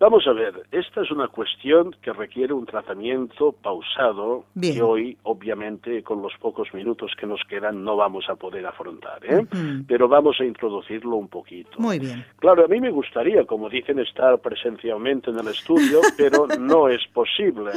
[0.00, 6.02] Vamos a ver, esta es una cuestión que requiere un tratamiento pausado y hoy, obviamente,
[6.02, 9.46] con los pocos minutos que nos quedan, no vamos a poder afrontar, ¿eh?
[9.86, 11.78] Pero vamos a introducirlo un poquito.
[11.78, 12.24] Muy bien.
[12.38, 17.06] Claro, a mí me gustaría, como dicen, estar presencialmente en el estudio, pero no es
[17.12, 17.72] posible.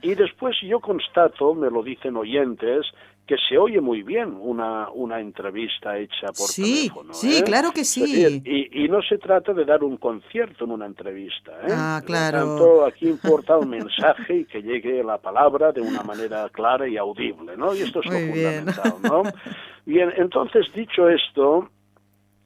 [0.00, 2.86] Y después yo constato, me lo dicen oyentes,
[3.28, 7.12] que se oye muy bien una, una entrevista hecha por teléfono.
[7.12, 7.44] Sí, ¿eh?
[7.44, 8.40] claro que sí.
[8.42, 11.52] y, y, no se trata de dar un concierto en una entrevista.
[11.62, 11.70] ¿eh?
[11.70, 12.38] Ah, claro.
[12.38, 16.88] Por tanto, aquí importa un mensaje y que llegue la palabra de una manera clara
[16.88, 17.74] y audible, ¿no?
[17.74, 19.22] Y esto es lo fundamental, ¿no?
[19.84, 21.68] Bien, entonces, dicho esto,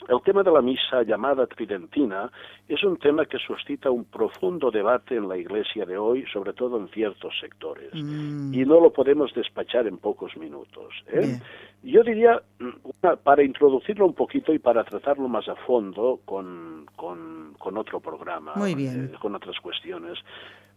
[0.08, 2.30] el tema de la misa llamada tridentina
[2.68, 6.78] es un tema que suscita un profundo debate en la Iglesia de hoy, sobre todo
[6.78, 8.54] en ciertos sectores, mm.
[8.54, 10.92] y no lo podemos despachar en pocos minutos.
[11.08, 11.38] ¿eh?
[11.82, 17.76] Yo diría, mm, para introducirlo un poquito y para tratarlo más a fondo con, con,
[17.76, 20.18] otro programa, eh, con otras cuestiones,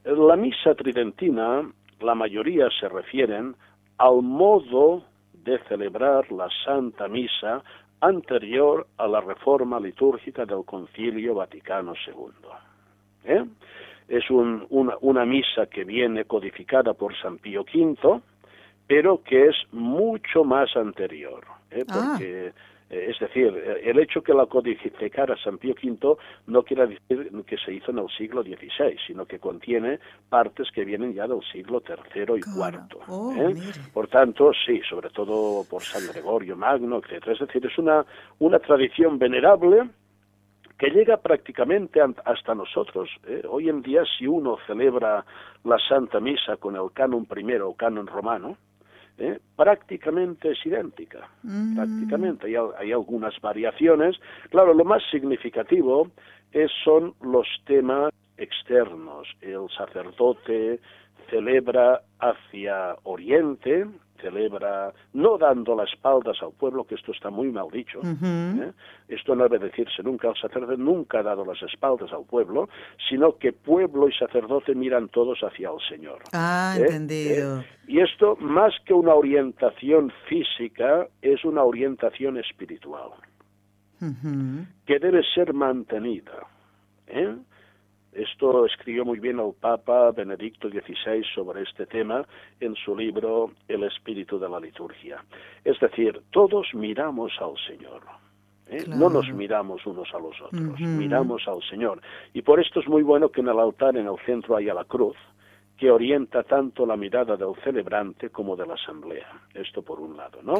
[0.06, 3.56] la misa tridentina, la mayoría se refieren
[3.98, 7.64] al modo de celebrar la Santa Misa
[8.01, 12.49] anterior a la reforma litúrgica del Concilio Vaticano II.
[13.25, 13.45] ¿Eh?
[14.08, 18.21] Es una, misa que viene codificada por San Pío V,
[18.88, 21.84] pero que es mucho más anterior, ¿eh?
[21.89, 22.12] Ah.
[22.12, 22.53] porque
[22.95, 27.58] es decir, eh, el hecho que la codificara San Pío V no quiere decir que
[27.58, 31.84] se hizo en el siglo XVI, sino que contiene partes que vienen ya del siglo
[31.88, 32.99] III y IV.
[33.08, 33.34] Oh,
[33.93, 37.27] por tanto, sí, sobre todo por San Gregorio Magno, etc.
[37.27, 38.05] Es decir, es una,
[38.39, 39.89] una tradición venerable
[40.77, 43.10] que llega prácticamente hasta nosotros.
[43.49, 45.25] Hoy en día, si uno celebra
[45.63, 48.58] la Santa Misa con el canon primero o canon romano,
[49.17, 49.39] ¿eh?
[49.56, 51.30] prácticamente es idéntica.
[51.43, 51.75] Mm.
[51.75, 52.47] Prácticamente.
[52.47, 54.17] Hay, hay, algunas variaciones.
[54.49, 56.10] Claro, lo más significativo
[56.51, 59.28] es, son los temas externos.
[59.41, 60.80] El sacerdote
[61.30, 63.86] celebra hacia Oriente,
[64.21, 67.99] celebra no dando las espaldas al pueblo, que esto está muy mal dicho.
[68.04, 68.71] ¿eh?
[69.08, 70.30] Esto no debe decirse nunca.
[70.30, 72.69] El sacerdote nunca ha dado las espaldas al pueblo,
[73.10, 76.23] sino que pueblo y sacerdote miran todos hacia el Señor.
[76.34, 76.84] Ah, ¿eh?
[76.84, 77.60] entendido.
[77.60, 77.65] ¿Eh?
[77.88, 83.12] Y esto, más que una orientación física, es una orientación espiritual,
[84.86, 86.47] que debe ser mantenida.
[87.08, 87.36] ¿eh?
[88.15, 92.25] Esto escribió muy bien el Papa Benedicto XVI sobre este tema
[92.62, 95.21] en su libro El espíritu de la liturgia.
[95.65, 98.04] Es decir, todos miramos al Señor.
[98.67, 98.86] ¿eh?
[98.88, 102.01] No nos miramos unos a los otros, miramos al Señor.
[102.34, 104.86] Y por esto es muy bueno que en el altar, en el centro, haya la
[104.86, 105.17] cruz,
[105.78, 109.28] que orienta tanto la mirada del celebrante como de la asamblea.
[109.54, 110.56] Esto por un lado, ¿no?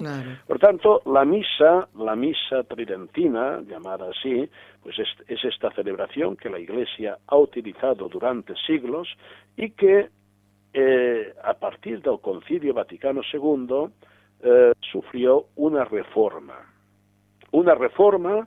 [0.46, 4.50] Por tanto, la misa, la misa tridentina, llamada así,
[4.84, 9.08] pues es, esta celebración que la Iglesia ha utilizado durante siglos
[9.56, 10.10] y que
[10.74, 13.88] eh, a partir del Concilio Vaticano II
[14.44, 16.58] eh, sufrió una reforma.
[17.52, 18.46] Una reforma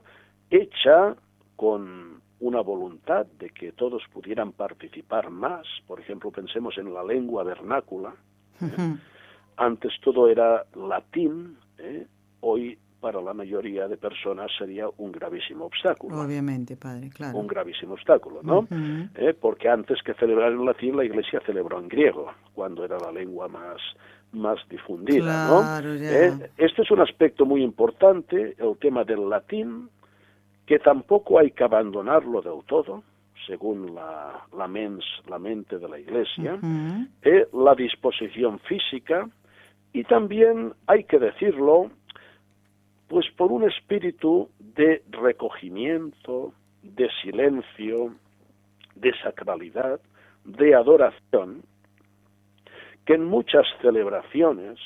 [0.51, 1.15] hecha
[1.55, 5.65] con una voluntad de que todos pudieran participar más.
[5.87, 8.13] Por ejemplo, pensemos en la lengua vernácula.
[8.61, 8.95] ¿eh?
[9.57, 12.07] Antes todo era latín, ¿eh?
[12.41, 16.19] hoy para la mayoría de personas sería un gravísimo obstáculo.
[16.19, 17.37] Obviamente, padre, claro.
[17.37, 18.67] Un gravísimo obstáculo, ¿no?
[19.15, 19.33] ¿Eh?
[19.39, 23.47] Porque antes que celebrar en latín, la Iglesia celebró en griego, cuando era la lengua
[23.47, 23.79] más
[24.31, 25.93] más difundida, claro,
[26.57, 29.89] Este es un aspecto muy importante, el tema del latín,
[30.69, 33.01] que tampoco hay que abandonarlo del todo,
[33.47, 36.59] según la, la, mens, la mente de la Iglesia,
[37.23, 39.27] eh, la disposición física
[39.93, 41.89] y también hay que decirlo,
[43.07, 46.53] pues por un espíritu de recogimiento,
[46.83, 48.13] de silencio,
[48.93, 49.99] de sacralidad,
[50.45, 51.63] de adoración,
[53.07, 54.77] que en muchas celebraciones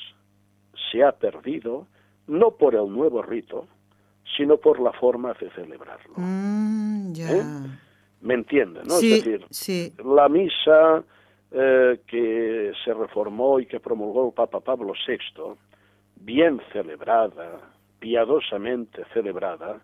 [0.90, 1.86] se ha perdido,
[2.26, 3.68] no por el nuevo rito,
[4.36, 6.14] sino por la forma de celebrarlo.
[6.16, 7.42] Mm, ¿Eh?
[8.20, 8.80] ¿Me entiende?
[8.84, 8.96] ¿no?
[8.96, 11.04] es decir, la misa
[11.50, 15.54] eh, que se reformó y que promulgó el Papa Pablo VI,
[16.16, 17.60] bien celebrada,
[17.98, 19.80] piadosamente celebrada,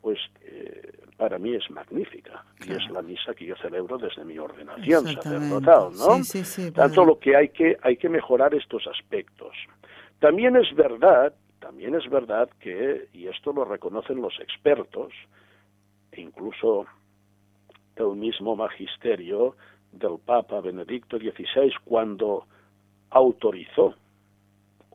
[0.00, 4.38] pues eh, para mí es magnífica y es la misa que yo celebro desde mi
[4.38, 6.72] ordenación sacerdotal, ¿no?
[6.72, 9.54] Tanto lo que hay que hay que mejorar estos aspectos.
[10.20, 15.12] También es verdad también es verdad que, y esto lo reconocen los expertos,
[16.10, 16.86] e incluso
[17.96, 19.56] el mismo magisterio
[19.92, 22.46] del Papa Benedicto XVI, cuando
[23.10, 23.94] autorizó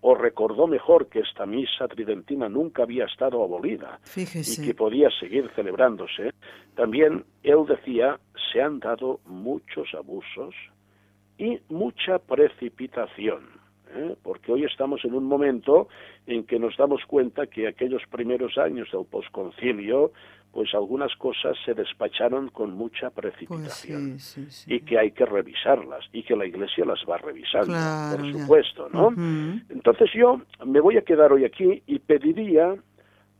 [0.01, 5.49] o recordó mejor que esta misa tridentina nunca había estado abolida y que podía seguir
[5.55, 6.31] celebrándose,
[6.75, 8.19] también él decía,
[8.51, 10.53] se han dado muchos abusos
[11.37, 13.64] y mucha precipitación
[13.95, 14.15] ¿eh?
[14.21, 15.87] porque hoy estamos en un momento
[16.27, 20.11] en que nos damos cuenta que aquellos primeros años del posconcilio,
[20.51, 26.23] pues algunas cosas se despacharon con mucha precipitación pues y que hay que revisarlas y
[26.23, 27.75] que la Iglesia las va revisando,
[28.15, 29.09] por supuesto, ¿no?
[29.69, 32.75] Entonces yo me voy a quedar hoy aquí y pediría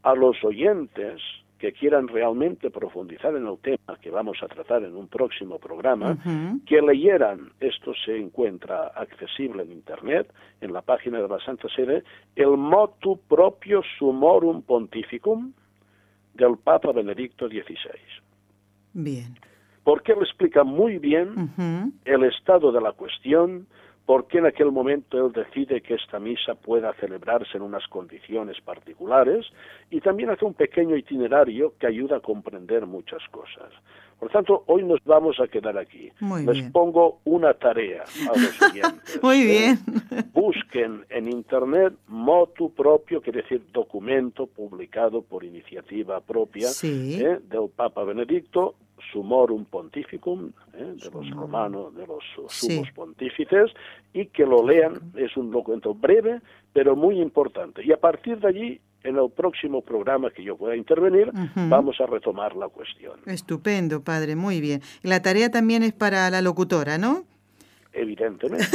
[0.04, 1.22] a los oyentes
[1.60, 6.18] que quieran realmente profundizar en el tema que vamos a tratar en un próximo programa,
[6.66, 12.04] que leyeran, esto se encuentra accesible en Internet, en la página de la Santa Sede,
[12.36, 15.54] el motu propio sumorum pontificum
[16.34, 18.00] del Papa Benedicto XVI.
[18.94, 19.36] Bien.
[19.84, 21.54] Porque él explica muy bien
[22.04, 23.68] el estado de la cuestión,
[24.06, 28.62] por qué en aquel momento él decide que esta misa pueda celebrarse en unas condiciones
[28.62, 29.46] particulares
[29.90, 33.72] y también hace un pequeño itinerario que ayuda a comprender muchas cosas.
[34.20, 36.10] Por tanto, hoy nos vamos a quedar aquí.
[36.46, 39.22] Les pongo una tarea a los oyentes.
[39.22, 39.46] Muy ¿eh?
[39.46, 40.32] bien.
[40.34, 47.40] Busquen en Internet motu propio, quiere decir documento publicado por iniciativa propia ¿eh?
[47.44, 48.76] del Papa Benedicto,
[49.12, 50.96] Sumorum Pontificum, ¿eh?
[51.02, 53.72] de los romanos, de los sumos pontífices,
[54.14, 55.12] y que lo lean.
[55.16, 56.42] Es un documento breve,
[56.74, 57.84] pero muy importante.
[57.86, 62.08] Y a partir de allí en el próximo programa que yo pueda intervenir, vamos a
[62.08, 63.20] retomar la cuestión.
[63.26, 64.82] Estupendo, padre, muy bien.
[65.04, 67.24] La tarea también es para la locutora, ¿no?
[67.96, 68.66] Evidentemente,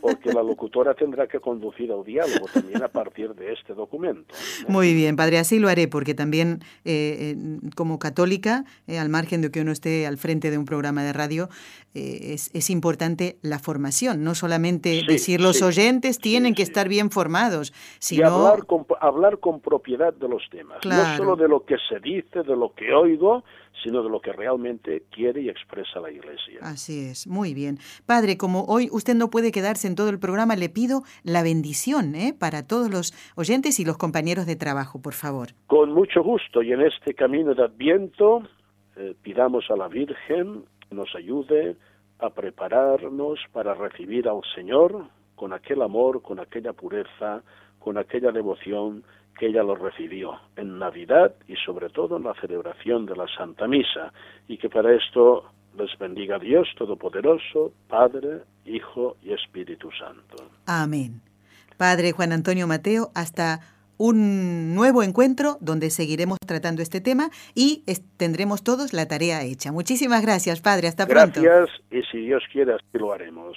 [0.00, 4.34] porque la locutora tendrá que conducir el diálogo también a partir de este documento.
[4.68, 9.42] Muy bien, padre, así lo haré, porque también eh, eh, como católica, eh, al margen
[9.42, 11.48] de que uno esté al frente de un programa de radio,
[11.94, 17.74] es, es, importante la formación, no solamente decir los oyentes tienen que estar bien formados,
[17.98, 18.22] sino...
[18.22, 22.00] Y hablar con, hablar con propiedad de los temas, no solo de lo que se
[22.00, 23.44] dice, de lo que oigo,
[23.82, 26.60] sino de lo que realmente quiere y expresa la Iglesia.
[26.62, 27.78] Así es, muy bien.
[28.06, 32.14] Padre, como hoy usted no puede quedarse en todo el programa, le pido la bendición
[32.14, 32.34] ¿eh?
[32.38, 35.48] para todos los oyentes y los compañeros de trabajo, por favor.
[35.66, 38.42] Con mucho gusto, y en este camino de Adviento
[38.96, 41.76] eh, pidamos a la Virgen que nos ayude
[42.18, 47.42] a prepararnos para recibir al Señor con aquel amor, con aquella pureza,
[47.78, 49.02] con aquella devoción
[49.38, 53.66] que ella lo recibió en Navidad y sobre todo en la celebración de la Santa
[53.66, 54.12] Misa
[54.48, 55.44] y que para esto
[55.76, 60.50] les bendiga Dios Todopoderoso, Padre, Hijo y Espíritu Santo.
[60.66, 61.20] Amén.
[61.76, 63.60] Padre Juan Antonio Mateo, hasta
[63.96, 67.84] un nuevo encuentro donde seguiremos tratando este tema y
[68.16, 69.72] tendremos todos la tarea hecha.
[69.72, 70.88] Muchísimas gracias, Padre.
[70.88, 71.40] Hasta pronto.
[71.40, 73.56] Gracias y si Dios quiere así lo haremos.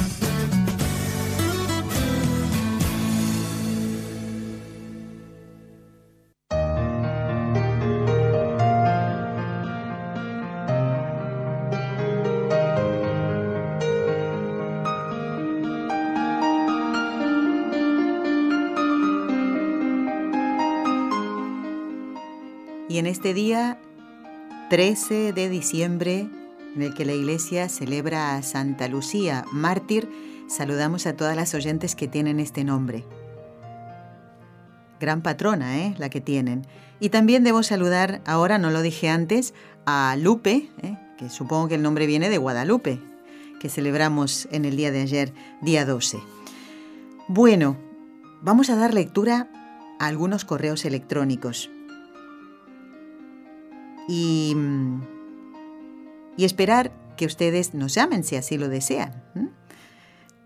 [23.31, 23.77] este día
[24.69, 26.27] 13 de diciembre,
[26.75, 30.09] en el que la iglesia celebra a Santa Lucía, mártir,
[30.49, 33.05] saludamos a todas las oyentes que tienen este nombre.
[34.99, 35.95] Gran patrona, ¿eh?
[35.97, 36.67] La que tienen.
[36.99, 39.53] Y también debo saludar, ahora no lo dije antes,
[39.85, 40.97] a Lupe, ¿eh?
[41.17, 42.99] que supongo que el nombre viene de Guadalupe,
[43.61, 46.19] que celebramos en el día de ayer, día 12.
[47.29, 47.77] Bueno,
[48.41, 49.47] vamos a dar lectura
[50.01, 51.69] a algunos correos electrónicos
[54.07, 54.55] y,
[56.37, 59.23] y esperar que ustedes nos llamen si así lo desean.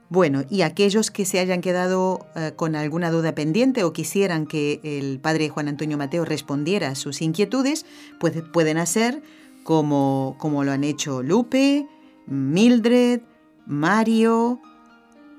[0.10, 4.80] Bueno, y aquellos que se hayan quedado eh, con alguna duda pendiente o quisieran que
[4.84, 7.86] el padre Juan Antonio Mateo respondiera a sus inquietudes,
[8.20, 9.24] pues pueden hacer
[9.64, 11.88] como, como lo han hecho Lupe,
[12.28, 13.22] Mildred,
[13.66, 14.62] Mario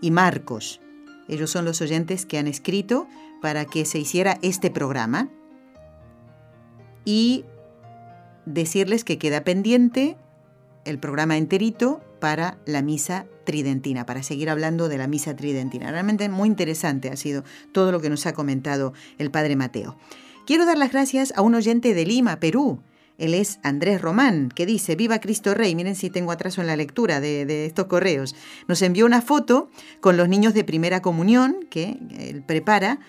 [0.00, 0.80] y Marcos.
[1.28, 3.06] Ellos son los oyentes que han escrito
[3.40, 5.28] para que se hiciera este programa.
[7.04, 7.44] Y
[8.46, 10.16] decirles que queda pendiente
[10.84, 15.90] el programa enterito para la misa tridentina, para seguir hablando de la misa tridentina.
[15.90, 19.96] Realmente muy interesante ha sido todo lo que nos ha comentado el Padre Mateo.
[20.46, 22.80] Quiero dar las gracias a un oyente de Lima, Perú.
[23.18, 25.74] Él es Andrés Román, que dice, Viva Cristo Rey.
[25.74, 28.36] Miren si tengo atraso en la lectura de, estos correos.
[28.68, 33.00] Nos envió una foto con los niños de primera comunión que él prepara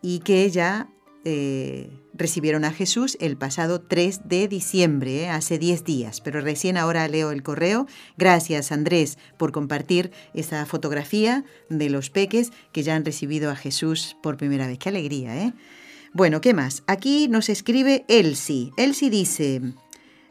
[0.00, 0.88] y que ella
[1.24, 6.76] eh, recibieron a Jesús el pasado 3 de diciembre, eh, hace 10 días, pero recién
[6.76, 7.86] ahora leo el correo.
[8.16, 14.16] Gracias Andrés por compartir esa fotografía de los peques que ya han recibido a Jesús
[14.22, 14.78] por primera vez.
[14.78, 15.52] Qué alegría, ¿eh?
[16.12, 16.82] Bueno, ¿qué más?
[16.86, 18.72] Aquí nos escribe Elsie.
[18.76, 19.62] Elsie dice,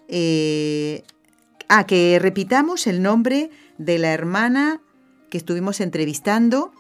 [0.08, 1.04] eh,
[1.70, 4.82] a que repitamos el nombre de la hermana
[5.30, 6.74] que estuvimos entrevistando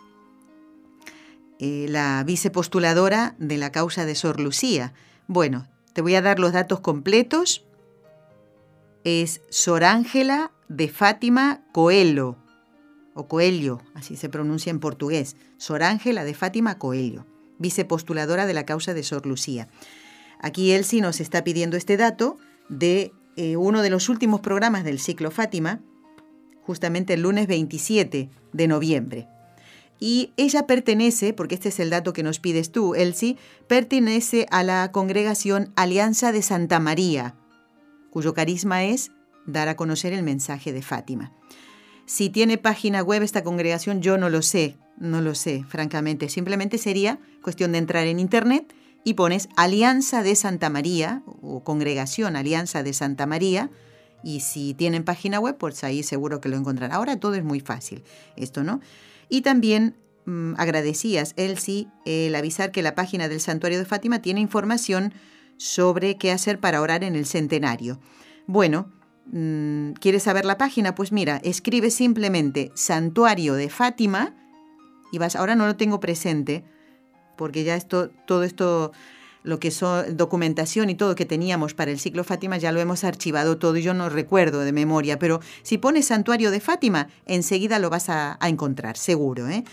[1.63, 4.93] eh, la vicepostuladora de la causa de Sor Lucía.
[5.27, 7.63] Bueno, te voy a dar los datos completos.
[9.03, 12.35] Es Sor Ángela de Fátima Coelho,
[13.13, 15.35] o Coelho, así se pronuncia en portugués.
[15.57, 17.27] Sor Ángela de Fátima Coelho,
[17.59, 19.67] vicepostuladora de la causa de Sor Lucía.
[20.39, 22.37] Aquí Elsie nos está pidiendo este dato
[22.69, 25.79] de eh, uno de los últimos programas del ciclo Fátima,
[26.63, 29.27] justamente el lunes 27 de noviembre.
[30.03, 33.37] Y ella pertenece, porque este es el dato que nos pides tú, Elsie,
[33.67, 37.35] pertenece a la congregación Alianza de Santa María,
[38.09, 39.11] cuyo carisma es
[39.45, 41.33] dar a conocer el mensaje de Fátima.
[42.07, 46.29] Si tiene página web esta congregación, yo no lo sé, no lo sé, francamente.
[46.29, 48.73] Simplemente sería cuestión de entrar en internet
[49.03, 53.69] y pones Alianza de Santa María o Congregación Alianza de Santa María.
[54.23, 56.95] Y si tienen página web, pues ahí seguro que lo encontrarán.
[56.95, 58.03] Ahora todo es muy fácil,
[58.35, 58.81] esto, ¿no?
[59.31, 64.41] Y también mm, agradecías, Elsie, el avisar que la página del Santuario de Fátima tiene
[64.41, 65.13] información
[65.55, 67.97] sobre qué hacer para orar en el centenario.
[68.45, 68.91] Bueno,
[69.27, 70.95] mm, ¿quieres saber la página?
[70.95, 74.35] Pues mira, escribe simplemente Santuario de Fátima
[75.13, 76.65] y vas, ahora no lo tengo presente,
[77.37, 78.91] porque ya esto, todo esto,
[79.43, 79.81] lo que es
[80.11, 83.81] documentación y todo que teníamos para el ciclo Fátima, ya lo hemos archivado todo y
[83.81, 88.37] yo no recuerdo de memoria, pero si pones santuario de Fátima, enseguida lo vas a,
[88.41, 89.47] encontrar, seguro.
[89.47, 89.63] ¿eh?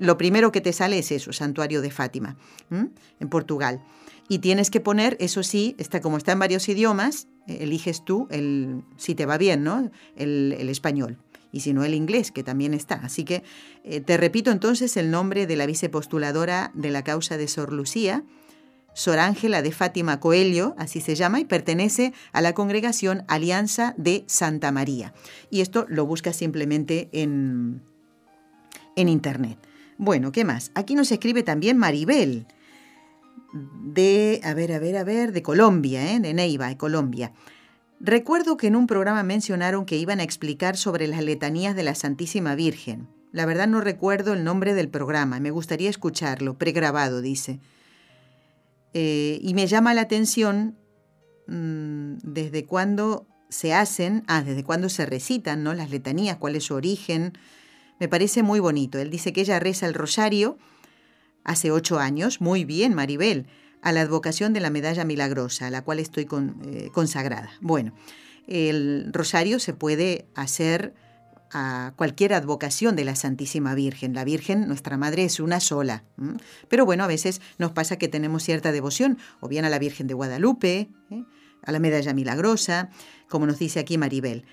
[0.00, 2.36] lo primero que te sale es eso, santuario de Fátima,
[2.70, 3.82] en Portugal.
[4.28, 8.82] Y tienes que poner, eso sí, está, como está en varios idiomas, eliges tú, el,
[8.98, 9.90] si te va bien, ¿no?
[10.16, 11.18] el español
[11.52, 12.96] y si no el inglés, que también está.
[12.96, 13.42] Así que
[13.84, 18.24] eh, te repito entonces el nombre de la vicepostuladora de la causa de Sor Lucía,
[18.98, 24.24] Sor Ángela de Fátima Coelho, así se llama, y pertenece a la congregación Alianza de
[24.26, 25.14] Santa María.
[25.50, 27.80] Y esto lo buscas simplemente en,
[28.96, 29.56] en internet.
[29.98, 30.72] Bueno, ¿qué más?
[30.74, 32.48] Aquí nos escribe también Maribel
[33.52, 36.18] de, a ver, a ver, a ver, de Colombia, ¿eh?
[36.18, 37.32] de Neiva, de Colombia.
[38.00, 41.94] Recuerdo que en un programa mencionaron que iban a explicar sobre las letanías de la
[41.94, 43.06] Santísima Virgen.
[43.30, 47.60] La verdad no recuerdo el nombre del programa, me gustaría escucharlo, pregrabado, dice.
[48.94, 50.78] Eh, y me llama la atención
[51.46, 55.74] mm, desde cuándo se hacen, ah, desde cuándo se recitan, ¿no?
[55.74, 57.32] Las letanías, cuál es su origen.
[58.00, 58.98] Me parece muy bonito.
[58.98, 60.58] Él dice que ella reza el rosario
[61.44, 62.40] hace ocho años.
[62.40, 63.46] Muy bien, Maribel
[63.82, 66.26] a la advocación de la medalla milagrosa, a la cual estoy
[66.64, 67.50] eh, consagrada.
[67.60, 67.92] Bueno,
[68.46, 70.94] el rosario se puede hacer
[71.52, 74.14] a cualquier advocación de la Santísima Virgen.
[74.14, 76.04] La Virgen, nuestra Madre, es una sola.
[76.68, 80.06] Pero bueno, a veces nos pasa que tenemos cierta devoción, o bien a la Virgen
[80.06, 81.24] de Guadalupe, ¿eh?
[81.62, 82.90] a la medalla milagrosa,
[83.28, 84.44] como nos dice aquí Maribel.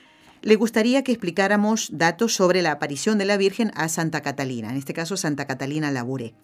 [0.42, 4.78] Le gustaría que explicáramos datos sobre la aparición de la Virgen a Santa Catalina, en
[4.78, 6.36] este caso Santa Catalina Labure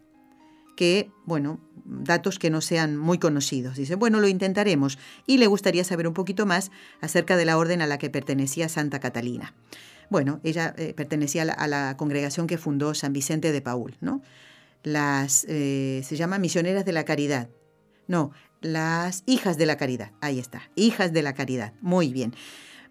[0.75, 3.75] que, bueno, datos que no sean muy conocidos.
[3.75, 4.97] Dice, bueno, lo intentaremos
[5.27, 6.71] y le gustaría saber un poquito más
[7.01, 9.53] acerca de la orden a la que pertenecía Santa Catalina.
[10.11, 14.21] Bueno, ella eh, pertenecía a la, congregación que fundó San Vicente de Paul, ¿no?
[14.83, 17.47] Las, eh, se llama Misioneras de la Caridad.
[18.07, 20.11] No, las Hijas de la Caridad.
[20.19, 21.71] Ahí está, Hijas de la Caridad.
[21.79, 22.35] Muy bien.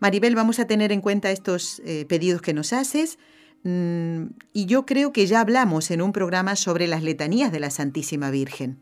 [0.00, 3.18] Maribel, vamos a tener en cuenta estos eh, pedidos que nos haces.
[3.64, 7.68] Mm, y yo creo que ya hablamos en un programa sobre las letanías de la
[7.68, 8.80] Santísima Virgen.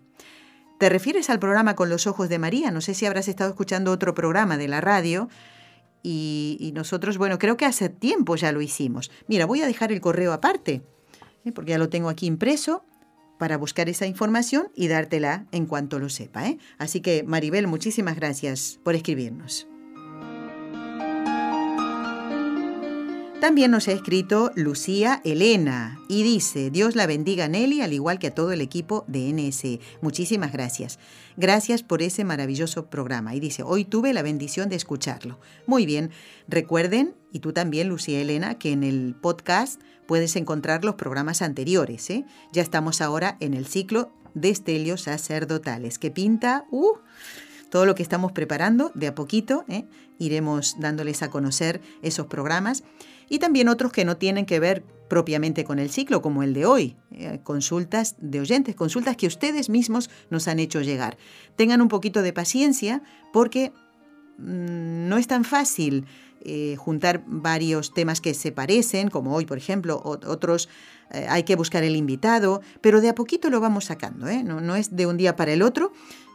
[0.78, 2.70] ¿Te refieres al programa Con los Ojos de María?
[2.70, 5.28] No sé si habrás estado escuchando otro programa de la radio.
[6.03, 9.11] Y, nosotros, bueno, creo que hace tiempo ya lo hicimos.
[9.26, 10.82] Mira, voy a dejar el correo aparte,
[11.44, 11.53] ¿eh?
[11.53, 12.84] porque ya lo tengo aquí impreso
[13.38, 16.49] para buscar esa información y dártela en cuanto lo sepa.
[16.49, 16.59] ¿eh?
[16.78, 19.68] Así que, Maribel, muchísimas gracias por escribirnos.
[23.41, 28.26] También nos ha escrito Lucía Elena y dice, Dios la bendiga Nelly, al igual que
[28.26, 29.78] a todo el equipo de NSE.
[30.01, 30.99] Muchísimas gracias.
[31.36, 33.36] Gracias por ese maravilloso programa.
[33.36, 35.39] Y dice, hoy tuve la bendición de escucharlo.
[35.66, 36.11] Muy bien,
[36.49, 42.11] recuerden, y tú también, Lucía Elena, que en el podcast puedes encontrar los programas anteriores.
[42.11, 42.24] ¿eh?
[42.53, 46.64] Ya estamos ahora en el ciclo de estelios sacerdotales, que pinta...
[46.72, 46.99] Uh,
[47.70, 49.84] todo lo que estamos preparando de a poquito, ¿eh?
[50.18, 52.82] iremos dándoles a conocer esos programas
[53.29, 56.66] y también otros que no tienen que ver propiamente con el ciclo, como el de
[56.66, 61.16] hoy, eh, consultas de oyentes, consultas que ustedes mismos nos han hecho llegar.
[61.57, 63.03] Tengan un poquito de paciencia
[63.33, 63.72] porque
[64.39, 66.05] mm, no es tan fácil
[66.43, 70.68] eh, juntar varios temas que se parecen, como hoy, por ejemplo, otros
[71.11, 74.76] eh, hay que buscar el invitado, pero de a poquito lo vamos sacando, no, no
[74.76, 75.93] es de un día para el otro,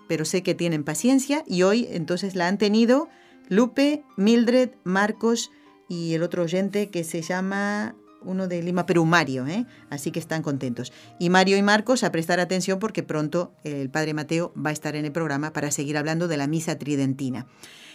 [0.08, 3.08] pero sé que tienen paciencia y hoy entonces la han tenido
[3.50, 5.52] Lupe, Mildred, Marcos,
[5.88, 9.66] y el otro oyente que se llama uno de Lima, Perú, Mario, ¿eh?
[9.90, 10.92] así que están contentos.
[11.20, 14.96] Y Mario y Marcos a prestar atención porque pronto el Padre Mateo va a estar
[14.96, 17.48] en el programa para seguir hablando de la misa tridentina.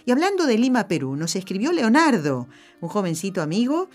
[0.04, 2.48] Y hablando de Lima, Perú, nos escribió Leonardo,
[2.80, 3.88] un jovencito amigo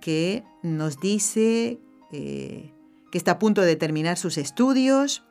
[0.00, 1.80] que nos dice
[2.12, 2.70] eh,
[3.10, 5.24] que está a punto de terminar sus estudios,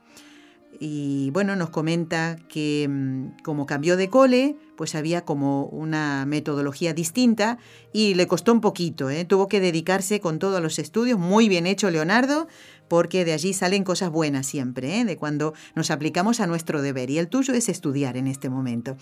[0.86, 6.94] y bueno, nos comenta que mm, como cambió de cole, pues había como una metodología
[6.94, 7.58] distinta
[7.94, 9.24] y le costó un poquito, ¿eh?
[9.24, 12.50] tuvo que dedicarse con todos los estudios, muy bien hecho Leonardo,
[12.90, 15.06] porque de allí salen cosas buenas siempre, ¿eh?
[15.06, 18.98] de cuando nos aplicamos a nuestro deber y el tuyo es estudiar en este momento.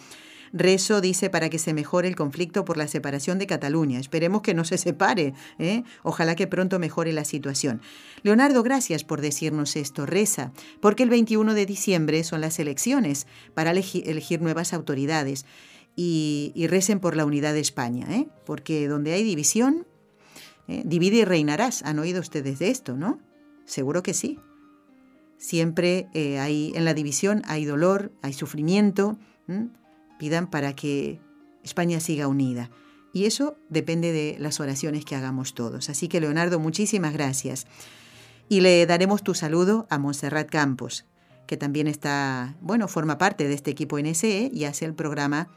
[0.54, 4.00] Rezo, dice, para que se mejore el conflicto por la separación de Cataluña.
[4.00, 5.34] Esperemos que no se separe.
[5.60, 5.84] ¿eh?
[6.04, 7.82] Ojalá que pronto mejore la situación.
[8.24, 10.06] Leonardo, gracias por decirnos esto.
[10.06, 15.46] Reza, porque el 21 de diciembre son las elecciones para elegir nuevas autoridades.
[15.96, 18.28] Y, recen por la unidad de España, ¿eh?
[18.46, 19.86] porque donde hay división,
[20.68, 20.84] ¿eh?
[20.86, 21.84] divide y reinarás.
[21.84, 23.20] ¿Han oído ustedes de esto, no?
[23.66, 24.40] Seguro que sí.
[25.38, 29.18] Siempre eh, hay, en la división hay dolor, hay sufrimiento.
[30.22, 31.20] Pidan para que
[31.64, 32.70] España siga unida.
[33.12, 35.90] Y eso depende de las oraciones que hagamos todos.
[35.90, 37.66] Así que, Leonardo, muchísimas gracias.
[38.48, 41.06] Y le daremos tu saludo a Montserrat Campos,
[41.48, 45.50] que también está, bueno, forma parte de este equipo NSE y hace el programa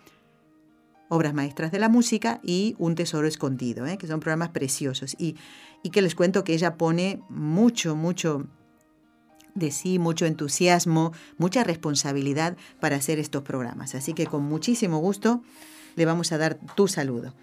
[1.11, 3.99] Obras Maestras de la Música y Un Tesoro Escondido, ¿eh?
[3.99, 5.15] que son programas preciosos.
[5.19, 5.37] Y,
[5.83, 8.47] y que les cuento que ella pone mucho, mucho
[9.55, 13.95] de sí, mucho entusiasmo, mucha responsabilidad para hacer estos programas.
[13.95, 15.43] Así que con muchísimo gusto
[15.97, 17.35] le vamos a dar tu saludo.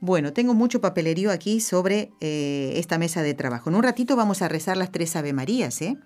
[0.00, 3.68] Bueno, tengo mucho papelerío aquí sobre eh, esta mesa de trabajo.
[3.68, 5.80] En un ratito vamos a rezar las tres Ave Marías.
[5.82, 5.98] ¿eh?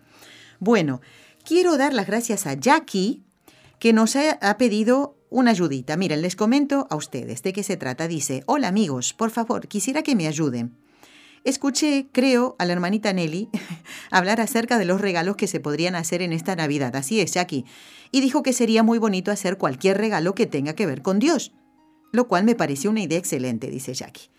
[0.59, 1.01] Bueno,
[1.45, 3.23] quiero dar las gracias a Jackie,
[3.79, 5.97] que nos ha, ha pedido una ayudita.
[5.97, 8.09] Miren, les comento a ustedes de qué se trata.
[8.09, 10.77] Dice, hola amigos, por favor, quisiera que me ayuden.
[11.45, 13.51] Escuché, creo, a la hermanita Nelly
[14.11, 16.97] hablar acerca de los regalos que se podrían hacer en esta Navidad.
[16.97, 17.67] Así es, Jackie.
[18.11, 21.53] Y dijo que sería muy bonito hacer cualquier regalo que tenga que ver con Dios.
[22.13, 24.31] Lo cual me pareció una idea excelente, dice Jackie.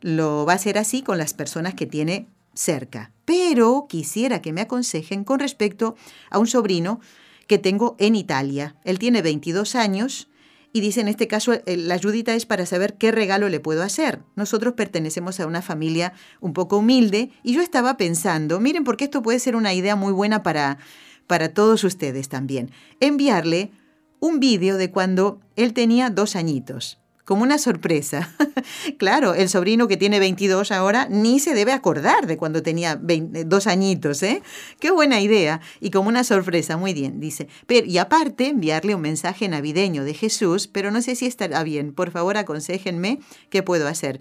[0.00, 3.12] Lo va a hacer así con las personas que tiene cerca.
[3.24, 5.94] Pero quisiera que me aconsejen con respecto
[6.28, 7.00] a un sobrino
[7.46, 8.74] que tengo en Italia.
[8.84, 10.28] Él tiene 22 años
[10.72, 13.82] y dice, en este caso, eh, la ayudita es para saber qué regalo le puedo
[13.82, 14.22] hacer.
[14.36, 19.22] Nosotros pertenecemos a una familia un poco humilde y yo estaba pensando, miren, porque esto
[19.22, 20.78] puede ser una idea muy buena para,
[21.26, 22.70] para todos ustedes también,
[23.00, 23.72] enviarle
[24.20, 28.34] un vídeo de cuando él tenía dos añitos como una sorpresa.
[28.98, 33.66] claro, el sobrino que tiene 22 ahora ni se debe acordar de cuando tenía dos
[33.66, 34.42] añitos, ¿eh?
[34.80, 35.60] Qué buena idea.
[35.80, 37.48] Y como una sorpresa, muy bien, dice.
[37.66, 41.92] Pero, y aparte, enviarle un mensaje navideño de Jesús, pero no sé si estará bien.
[41.92, 43.20] Por favor, aconsejenme
[43.50, 44.20] qué puedo hacer.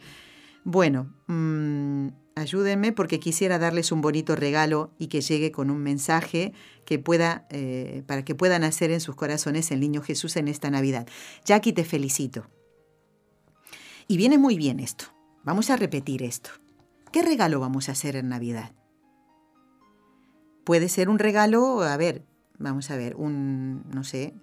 [0.63, 6.53] Bueno, mm, ayúdenme porque quisiera darles un bonito regalo y que llegue con un mensaje
[6.85, 10.69] que pueda, eh, para que puedan hacer en sus corazones el niño Jesús en esta
[10.69, 11.07] Navidad.
[11.45, 12.45] Jackie, te felicito.
[14.11, 15.05] Y viene muy bien esto.
[15.45, 16.49] Vamos a repetir esto.
[17.13, 18.73] ¿Qué regalo vamos a hacer en Navidad?
[20.65, 22.25] Puede ser un regalo, a ver,
[22.59, 24.33] vamos a ver, un, no sé,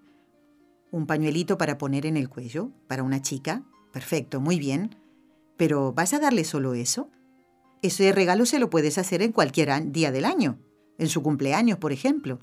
[0.90, 3.62] un pañuelito para poner en el cuello para una chica.
[3.92, 4.96] Perfecto, muy bien.
[5.58, 7.10] Pero ¿vas a darle solo eso?
[7.82, 10.58] Ese regalo se lo puedes hacer en cualquier día del año,
[10.96, 12.40] en su cumpleaños, por ejemplo.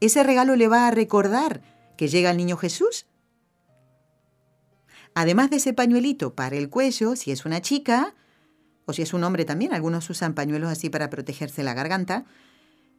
[0.00, 1.62] Ese regalo le va a recordar
[1.96, 3.06] que llega el niño Jesús
[5.14, 8.14] Además de ese pañuelito para el cuello, si es una chica,
[8.86, 12.24] o si es un hombre también, algunos usan pañuelos así para protegerse la garganta,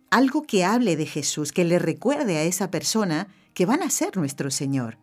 [0.09, 4.15] algo que hable de Jesús, que le recuerde a esa persona que van a ser
[4.15, 4.97] nuestro Señor.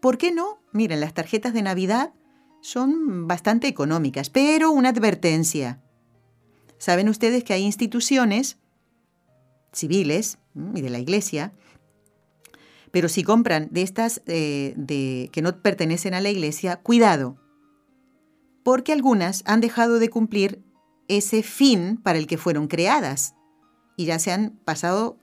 [0.00, 0.60] ¿Por qué no?
[0.72, 2.12] Miren, las tarjetas de Navidad
[2.60, 5.82] son bastante económicas, pero una advertencia.
[6.78, 8.58] Saben ustedes que hay instituciones
[9.72, 10.38] civiles
[10.74, 11.52] y de la Iglesia
[12.98, 17.38] pero si compran de estas eh, de, que no pertenecen a la iglesia, cuidado,
[18.64, 20.64] porque algunas han dejado de cumplir
[21.06, 23.36] ese fin para el que fueron creadas
[23.96, 25.16] y ya se han pasado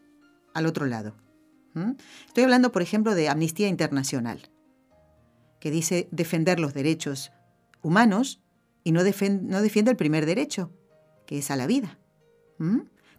[0.54, 1.18] al otro lado.
[2.28, 4.50] Estoy hablando, por ejemplo, de Amnistía Internacional,
[5.60, 7.34] que dice defender los derechos
[7.82, 8.42] humanos
[8.86, 10.72] y no, no defiende el primer derecho,
[11.26, 12.00] que es a la vida.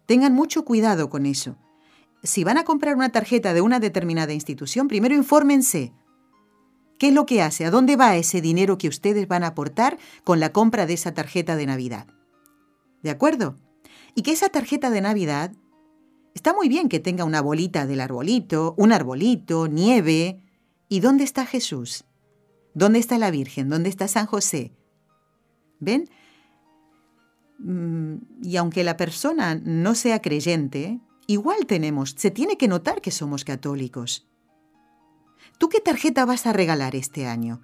[0.07, 1.59] Tengan mucho cuidado con eso
[2.23, 5.93] si van a comprar una tarjeta de una determinada institución, primero infórmense.
[6.97, 7.65] ¿Qué es lo que hace?
[7.65, 11.13] ¿A dónde va ese dinero que ustedes van a aportar con la compra de esa
[11.13, 12.07] tarjeta de Navidad?
[13.03, 13.55] ¿De acuerdo?
[14.15, 15.51] Y que esa tarjeta de Navidad
[16.33, 20.43] está muy bien que tenga una bolita del arbolito, un arbolito, nieve.
[20.89, 22.05] ¿Y dónde está Jesús?
[22.73, 23.69] ¿Dónde está la Virgen?
[23.69, 24.73] ¿Dónde está San José?
[25.79, 26.09] ¿Ven?
[27.59, 33.11] Mm, y aunque la persona no sea creyente, igual tenemos, se tiene que notar que
[33.11, 34.25] somos católicos.
[35.59, 37.61] ¿Tú qué tarjeta vas a regalar este año?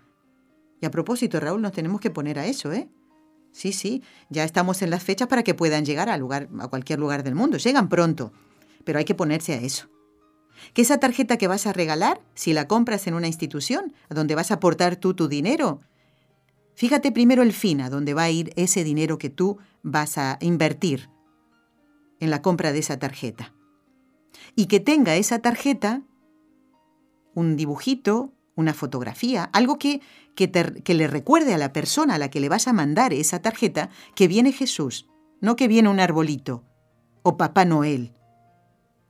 [0.81, 2.89] Y a propósito, Raúl, nos tenemos que poner a eso, ¿eh?
[3.51, 6.99] Sí, sí, ya estamos en las fechas para que puedan llegar a, lugar, a cualquier
[6.99, 7.57] lugar del mundo.
[7.57, 8.33] Llegan pronto,
[8.83, 9.89] pero hay que ponerse a eso.
[10.73, 14.35] Que esa tarjeta que vas a regalar, si la compras en una institución, a donde
[14.35, 15.81] vas a aportar tú tu dinero,
[16.73, 20.37] fíjate primero el fin, a dónde va a ir ese dinero que tú vas a
[20.41, 21.12] invertir
[22.23, 23.53] en la compra de esa tarjeta.
[24.55, 26.03] Y que tenga esa tarjeta
[27.35, 30.01] un dibujito, una fotografía, algo que,
[30.35, 33.41] que, que, le recuerde a la persona a la que le vas a mandar esa
[33.41, 35.07] tarjeta que viene Jesús,
[35.41, 36.63] no que viene un arbolito,
[37.23, 38.13] o Papá Noel,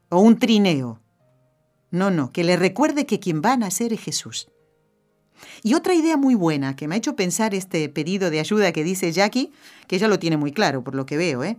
[0.09, 1.01] o un trineo.
[1.91, 4.49] No, no, que le recuerde que quien va a nacer es Jesús.
[5.61, 8.83] Y otra idea muy buena que me ha hecho pensar este pedido de ayuda que
[8.83, 9.51] dice Jackie,
[9.87, 11.57] que ella lo tiene muy claro por lo que veo, ¿eh?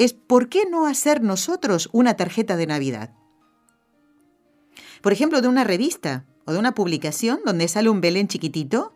[0.00, 3.12] Es ¿por qué no hacer nosotros una tarjeta de Navidad?
[5.02, 8.94] Por ejemplo, de una revista o de una publicación donde sale un Belén chiquitito,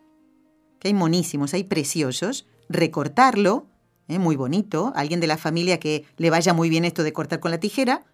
[0.81, 3.67] que hay monísimos, hay preciosos, recortarlo,
[4.09, 4.19] ¿eh?
[4.19, 7.51] muy bonito, alguien de la familia que le vaya muy bien esto de cortar con
[7.51, 8.07] la tijera,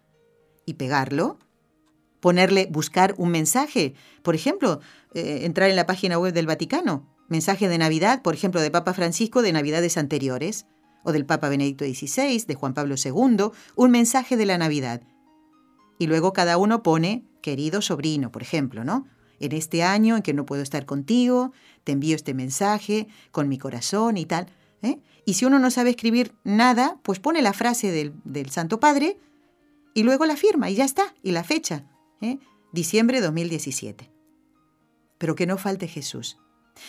[0.65, 1.39] y pegarlo,
[2.19, 4.81] ponerle, buscar un mensaje, por ejemplo,
[5.13, 8.93] eh, entrar en la página web del Vaticano, mensaje de Navidad, por ejemplo, de Papa
[8.93, 10.65] Francisco de Navidades anteriores,
[11.03, 15.01] o del Papa Benedicto XVI, de Juan Pablo II, un mensaje de la Navidad.
[15.99, 19.07] Y luego cada uno pone, querido sobrino, por ejemplo, ¿no?
[19.39, 21.51] En este año en que no puedo estar contigo,
[21.83, 24.47] te envío este mensaje con mi corazón y tal.
[24.83, 24.99] ¿eh?
[25.25, 29.17] Y si uno no sabe escribir nada, pues pone la frase del, del Santo Padre
[29.93, 31.85] y luego la firma y ya está, y la fecha.
[32.21, 32.37] ¿eh?
[32.71, 34.11] Diciembre 2017.
[35.17, 36.37] Pero que no falte Jesús.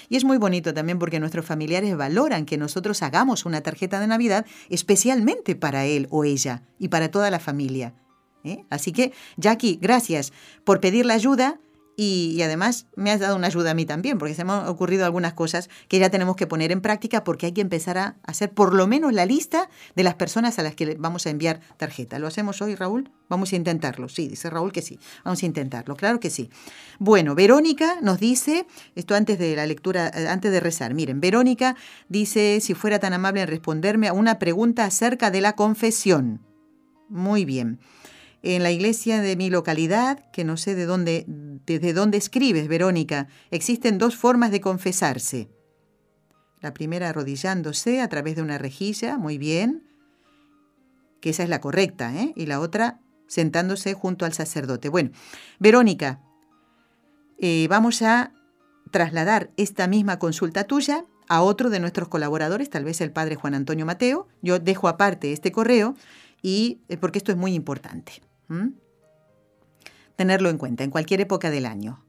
[0.08, 4.06] Y es muy bonito también porque nuestros familiares valoran que nosotros hagamos una tarjeta de
[4.06, 7.94] Navidad especialmente para él o ella y para toda la familia.
[8.44, 8.64] ¿eh?
[8.70, 10.32] Así que, Jackie, gracias
[10.64, 11.58] por pedir la ayuda
[11.96, 15.04] y, además me has dado una ayuda a mí también, porque se me han ocurrido
[15.04, 18.50] algunas cosas que ya tenemos que poner en práctica porque hay que empezar a hacer
[18.50, 22.18] por lo menos la lista de las personas a las que vamos a enviar tarjeta.
[22.18, 23.10] ¿Lo hacemos hoy, Raúl?
[23.28, 24.08] Vamos a intentarlo.
[24.08, 24.98] Sí, dice Raúl que sí.
[25.24, 26.50] Vamos a intentarlo, claro que sí.
[26.98, 31.76] Bueno, Verónica nos dice, esto antes de la lectura, eh, antes de rezar, miren, Verónica
[32.08, 36.40] dice si fuera tan amable en responderme a una pregunta acerca de la confesión.
[37.08, 37.78] Muy bien
[38.42, 43.28] en la iglesia de mi localidad, que no sé de dónde, desde dónde escribes, Verónica,
[43.50, 45.48] existen dos formas de confesarse.
[46.60, 49.84] La primera arrodillándose a través de una rejilla, muy bien,
[51.20, 52.32] que esa es la correcta, ¿eh?
[52.36, 54.88] y la otra sentándose junto al sacerdote.
[54.88, 55.10] Bueno,
[55.58, 56.20] Verónica,
[57.38, 58.32] eh, vamos a
[58.90, 63.54] trasladar esta misma consulta tuya a otro de nuestros colaboradores, tal vez el padre Juan
[63.54, 64.28] Antonio Mateo.
[64.42, 65.94] Yo dejo aparte este correo
[66.42, 68.22] y eh, porque esto es muy importante.
[68.48, 68.68] ¿Mm?
[70.16, 72.04] Tenerlo en cuenta en cualquier época del año.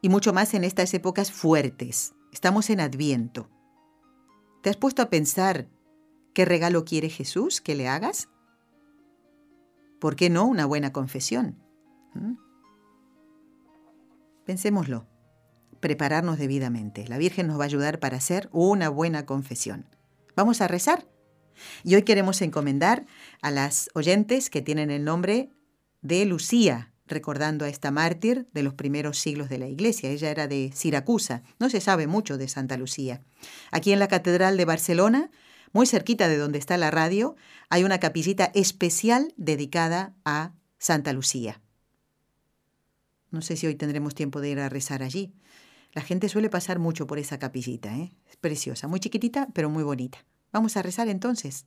[0.00, 2.14] Y mucho más en estas épocas fuertes.
[2.32, 3.48] Estamos en Adviento.
[4.62, 5.68] ¿Te has puesto a pensar
[6.34, 8.28] qué regalo quiere Jesús que le hagas?
[9.98, 11.58] ¿Por qué no una buena confesión?
[12.14, 12.34] ¿Mm?
[14.44, 15.06] Pensémoslo.
[15.80, 17.06] Prepararnos debidamente.
[17.06, 19.86] La Virgen nos va a ayudar para hacer una buena confesión.
[20.36, 21.06] ¿Vamos a rezar?
[21.84, 23.06] Y hoy queremos encomendar
[23.42, 25.50] a las oyentes que tienen el nombre
[26.02, 30.10] de Lucía, recordando a esta mártir de los primeros siglos de la Iglesia.
[30.10, 31.42] Ella era de Siracusa.
[31.58, 33.22] No se sabe mucho de Santa Lucía.
[33.70, 35.30] Aquí en la Catedral de Barcelona,
[35.72, 37.36] muy cerquita de donde está la radio,
[37.68, 41.60] hay una capillita especial dedicada a Santa Lucía.
[43.30, 45.34] No sé si hoy tendremos tiempo de ir a rezar allí.
[45.92, 48.12] La gente suele pasar mucho por esa capillita, ¿eh?
[48.28, 50.24] Es preciosa, muy chiquitita, pero muy bonita.
[50.52, 51.66] Vamos a rezar entonces.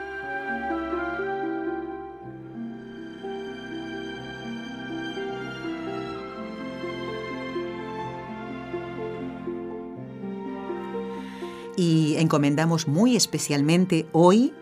[11.81, 14.53] Y encomendamos muy especialmente hoy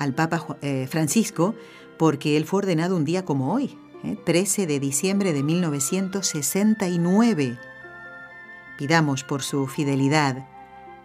[0.00, 1.54] al Papa eh, Francisco
[1.96, 3.78] porque él fue ordenado un día como hoy,
[4.24, 4.66] 13 ¿eh?
[4.66, 7.56] de diciembre de 1969.
[8.78, 10.38] Pidamos por su fidelidad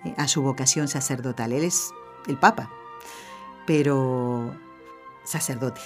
[0.03, 0.15] ¿eh?
[0.17, 1.51] a su vocación sacerdotal.
[1.51, 1.91] Él es
[2.25, 2.71] el Papa,
[3.67, 4.57] pero
[5.23, 5.81] sacerdote.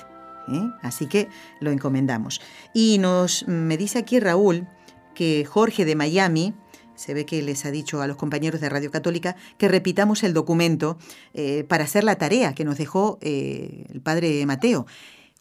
[0.83, 1.27] Así que
[1.59, 2.39] lo encomendamos.
[2.73, 4.69] Y nos me dice aquí Raúl
[5.15, 6.53] que Jorge de Miami,
[6.95, 10.33] se ve que les ha dicho a los compañeros de Radio Católica que repitamos el
[10.33, 10.97] documento
[11.33, 14.85] eh, para hacer la tarea que nos dejó eh, el padre Mateo.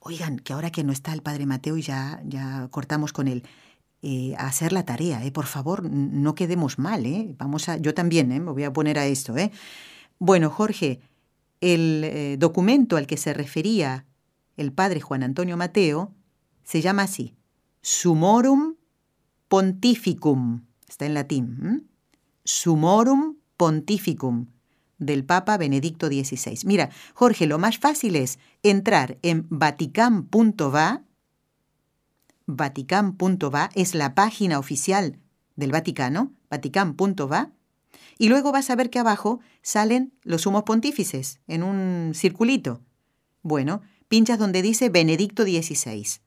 [0.01, 3.45] Oigan, que ahora que no está el padre Mateo y ya, ya cortamos con él,
[4.03, 8.51] eh, a hacer la tarea, por favor, no quedemos mal, Vamos a, yo también me
[8.51, 9.35] voy a poner a esto.
[10.19, 11.01] Bueno, Jorge,
[11.63, 14.05] el documento al que se refería
[14.59, 16.13] el padre Juan Antonio Mateo
[16.65, 17.35] se llama así,
[17.81, 18.75] Sumorum
[19.49, 21.89] Pontificum está en latín,
[22.45, 24.47] Sumorum Pontificum
[24.99, 26.61] del Papa Benedicto XVI.
[26.65, 31.03] Mira, Jorge, lo más fácil es entrar en vatican.va,
[32.47, 35.19] vatican.va es la página oficial
[35.57, 37.51] del Vaticano, vatican.va,
[38.17, 42.81] y luego vas a ver que abajo salen los sumos pontífices en un circulito.
[43.43, 46.21] Bueno, pinchas donde dice Benedicto XVI.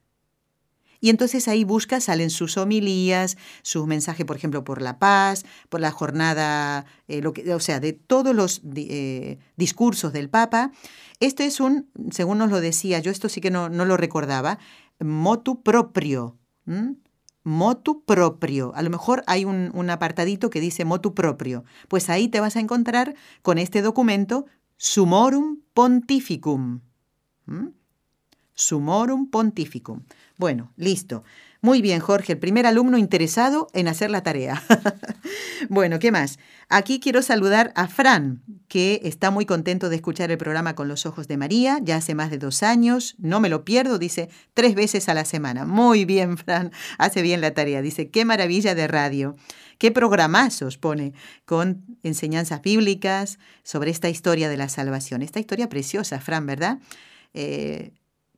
[0.99, 5.81] Y entonces ahí busca, salen sus homilías, su mensaje, por ejemplo, por la paz, por
[5.81, 10.71] la jornada, eh, lo que, o sea, de todos los eh, discursos del Papa.
[11.19, 14.59] Esto es un, según nos lo decía, yo esto sí que no, no lo recordaba,
[14.99, 16.37] motu proprio.
[17.43, 18.73] Motu proprio.
[18.75, 21.63] A lo mejor hay un, apartadito que dice motu proprio.
[21.87, 24.45] Pues ahí te vas a encontrar con este documento,
[24.75, 26.81] Sumorum Pontificum.
[28.53, 30.01] Sumorum Pontificum.
[30.37, 31.23] Bueno, listo.
[31.61, 34.61] Muy bien, Jorge, el primer alumno interesado en hacer la tarea.
[35.69, 36.37] bueno, ¿qué más?
[36.69, 41.07] Aquí quiero saludar a Fran, que está muy contento de escuchar el programa Con los
[41.07, 44.75] Ojos de María, ya hace más de dos años, no me lo pierdo, dice, tres
[44.75, 45.65] veces a la semana.
[45.65, 49.35] Muy bien, Fran, hace bien la tarea, dice, qué maravilla de radio,
[49.79, 51.13] qué programazos pone
[51.45, 56.77] con enseñanzas bíblicas sobre esta historia de la salvación, esta historia preciosa, Fran, ¿verdad?
[57.33, 57.93] Eh,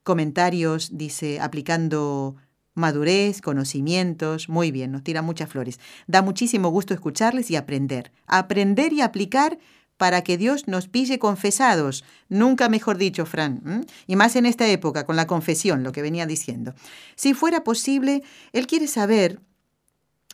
[0.09, 2.35] comentarios, dice, aplicando
[2.73, 5.79] madurez, conocimientos, muy bien, nos tira muchas flores.
[6.07, 8.11] Da muchísimo gusto escucharles y aprender.
[8.25, 9.59] Aprender y aplicar
[9.97, 12.03] para que Dios nos pille confesados.
[12.27, 13.85] Nunca mejor dicho, Fran.
[14.07, 16.73] Y más en esta época, con la confesión, lo que venía diciendo.
[17.15, 19.39] Si fuera posible, él quiere saber,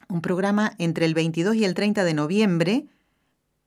[0.08, 2.86] un programa entre el 22 y el 30 de noviembre,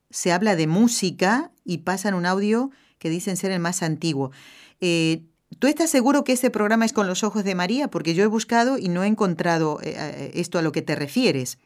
[0.08, 4.30] se habla de música y pasan un audio que dicen ser el más antiguo.
[4.80, 5.24] Eh,
[5.58, 7.88] ¿Tú estás seguro que ese programa es con los ojos de María?
[7.88, 10.94] Porque yo he buscado y no he encontrado eh, eh, esto a lo que te
[10.94, 11.58] refieres.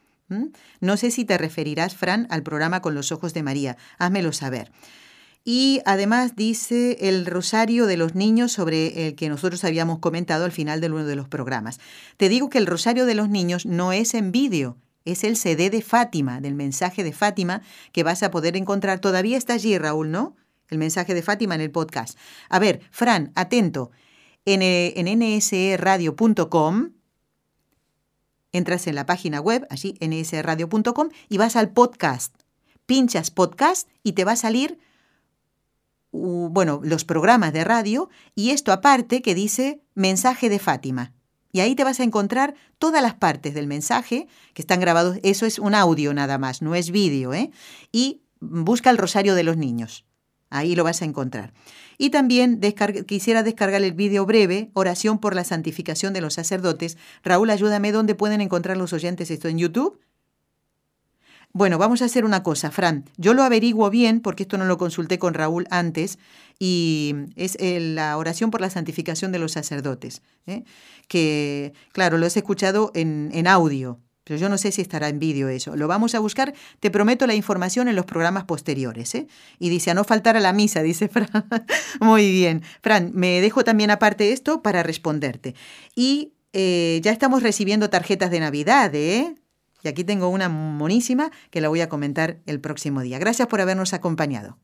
[0.79, 3.77] No sé si te referirás, Fran, al programa con los ojos de María.
[3.99, 4.71] Házmelo saber.
[5.45, 10.51] Y además dice el rosario de los niños sobre el que nosotros habíamos comentado al
[10.51, 11.79] final de uno de los programas.
[12.17, 15.69] Te digo que el rosario de los niños no es en vídeo, es el CD
[15.69, 17.61] de Fátima, del mensaje de Fátima,
[17.91, 18.99] que vas a poder encontrar.
[18.99, 20.35] Todavía está allí, Raúl, ¿no?
[20.73, 22.17] El mensaje de Fátima en el podcast.
[22.49, 23.91] A ver, Fran, atento.
[24.45, 25.07] En, eh, en
[28.51, 32.35] entras en la página web, allí, nsradio.com, y vas al podcast.
[32.85, 34.77] Pinchas podcast y te va a salir,
[36.11, 41.13] bueno, los programas de radio y esto aparte que dice mensaje de Fátima.
[41.53, 45.19] Y ahí te vas a encontrar todas las partes del mensaje que están grabados.
[45.23, 47.33] Eso es un audio nada más, no es vídeo.
[47.33, 47.51] ¿eh?
[47.91, 50.05] Y busca el Rosario de los Niños.
[50.53, 51.51] Ahí lo vas a encontrar.
[51.97, 52.61] Y también
[53.07, 56.97] quisiera descargar el vídeo breve, Oración por la Santificación de los Sacerdotes.
[57.23, 59.47] Raúl, ayúdame, ¿dónde pueden encontrar los oyentes esto?
[59.47, 59.99] ¿En YouTube?
[61.55, 63.05] Bueno, vamos a hacer una cosa, Fran.
[63.17, 66.17] Yo lo averiguo bien, porque esto no lo consulté con Raúl antes,
[66.57, 70.63] y es la oración por la santificación de los sacerdotes, ¿eh?
[71.07, 75.19] que, claro, lo has escuchado en, en audio, pero yo no sé si estará en
[75.19, 75.75] vídeo eso.
[75.75, 76.53] Lo vamos a buscar.
[76.79, 79.13] Te prometo la información en los programas posteriores.
[79.15, 79.27] ¿eh?
[79.59, 81.29] Y dice, a no faltar a la misa, dice Fran.
[81.99, 82.63] Muy bien.
[82.81, 85.55] Fran, me dejo también aparte esto para responderte.
[85.95, 89.35] Y eh, ya estamos recibiendo tarjetas de Navidad, ¿eh?
[89.83, 93.19] Y aquí tengo una monísima que la voy a comentar el próximo día.
[93.19, 94.57] Gracias por habernos acompañado.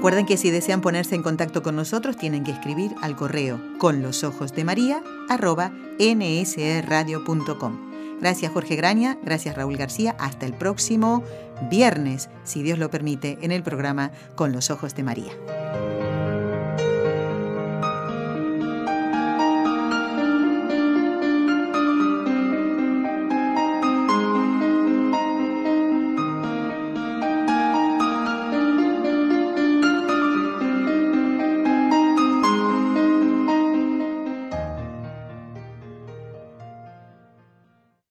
[0.00, 4.00] Recuerden que si desean ponerse en contacto con nosotros tienen que escribir al correo con
[4.00, 5.02] los ojos de María.
[8.18, 11.22] Gracias Jorge Graña, gracias Raúl García, hasta el próximo
[11.70, 15.32] viernes, si Dios lo permite, en el programa Con los ojos de María.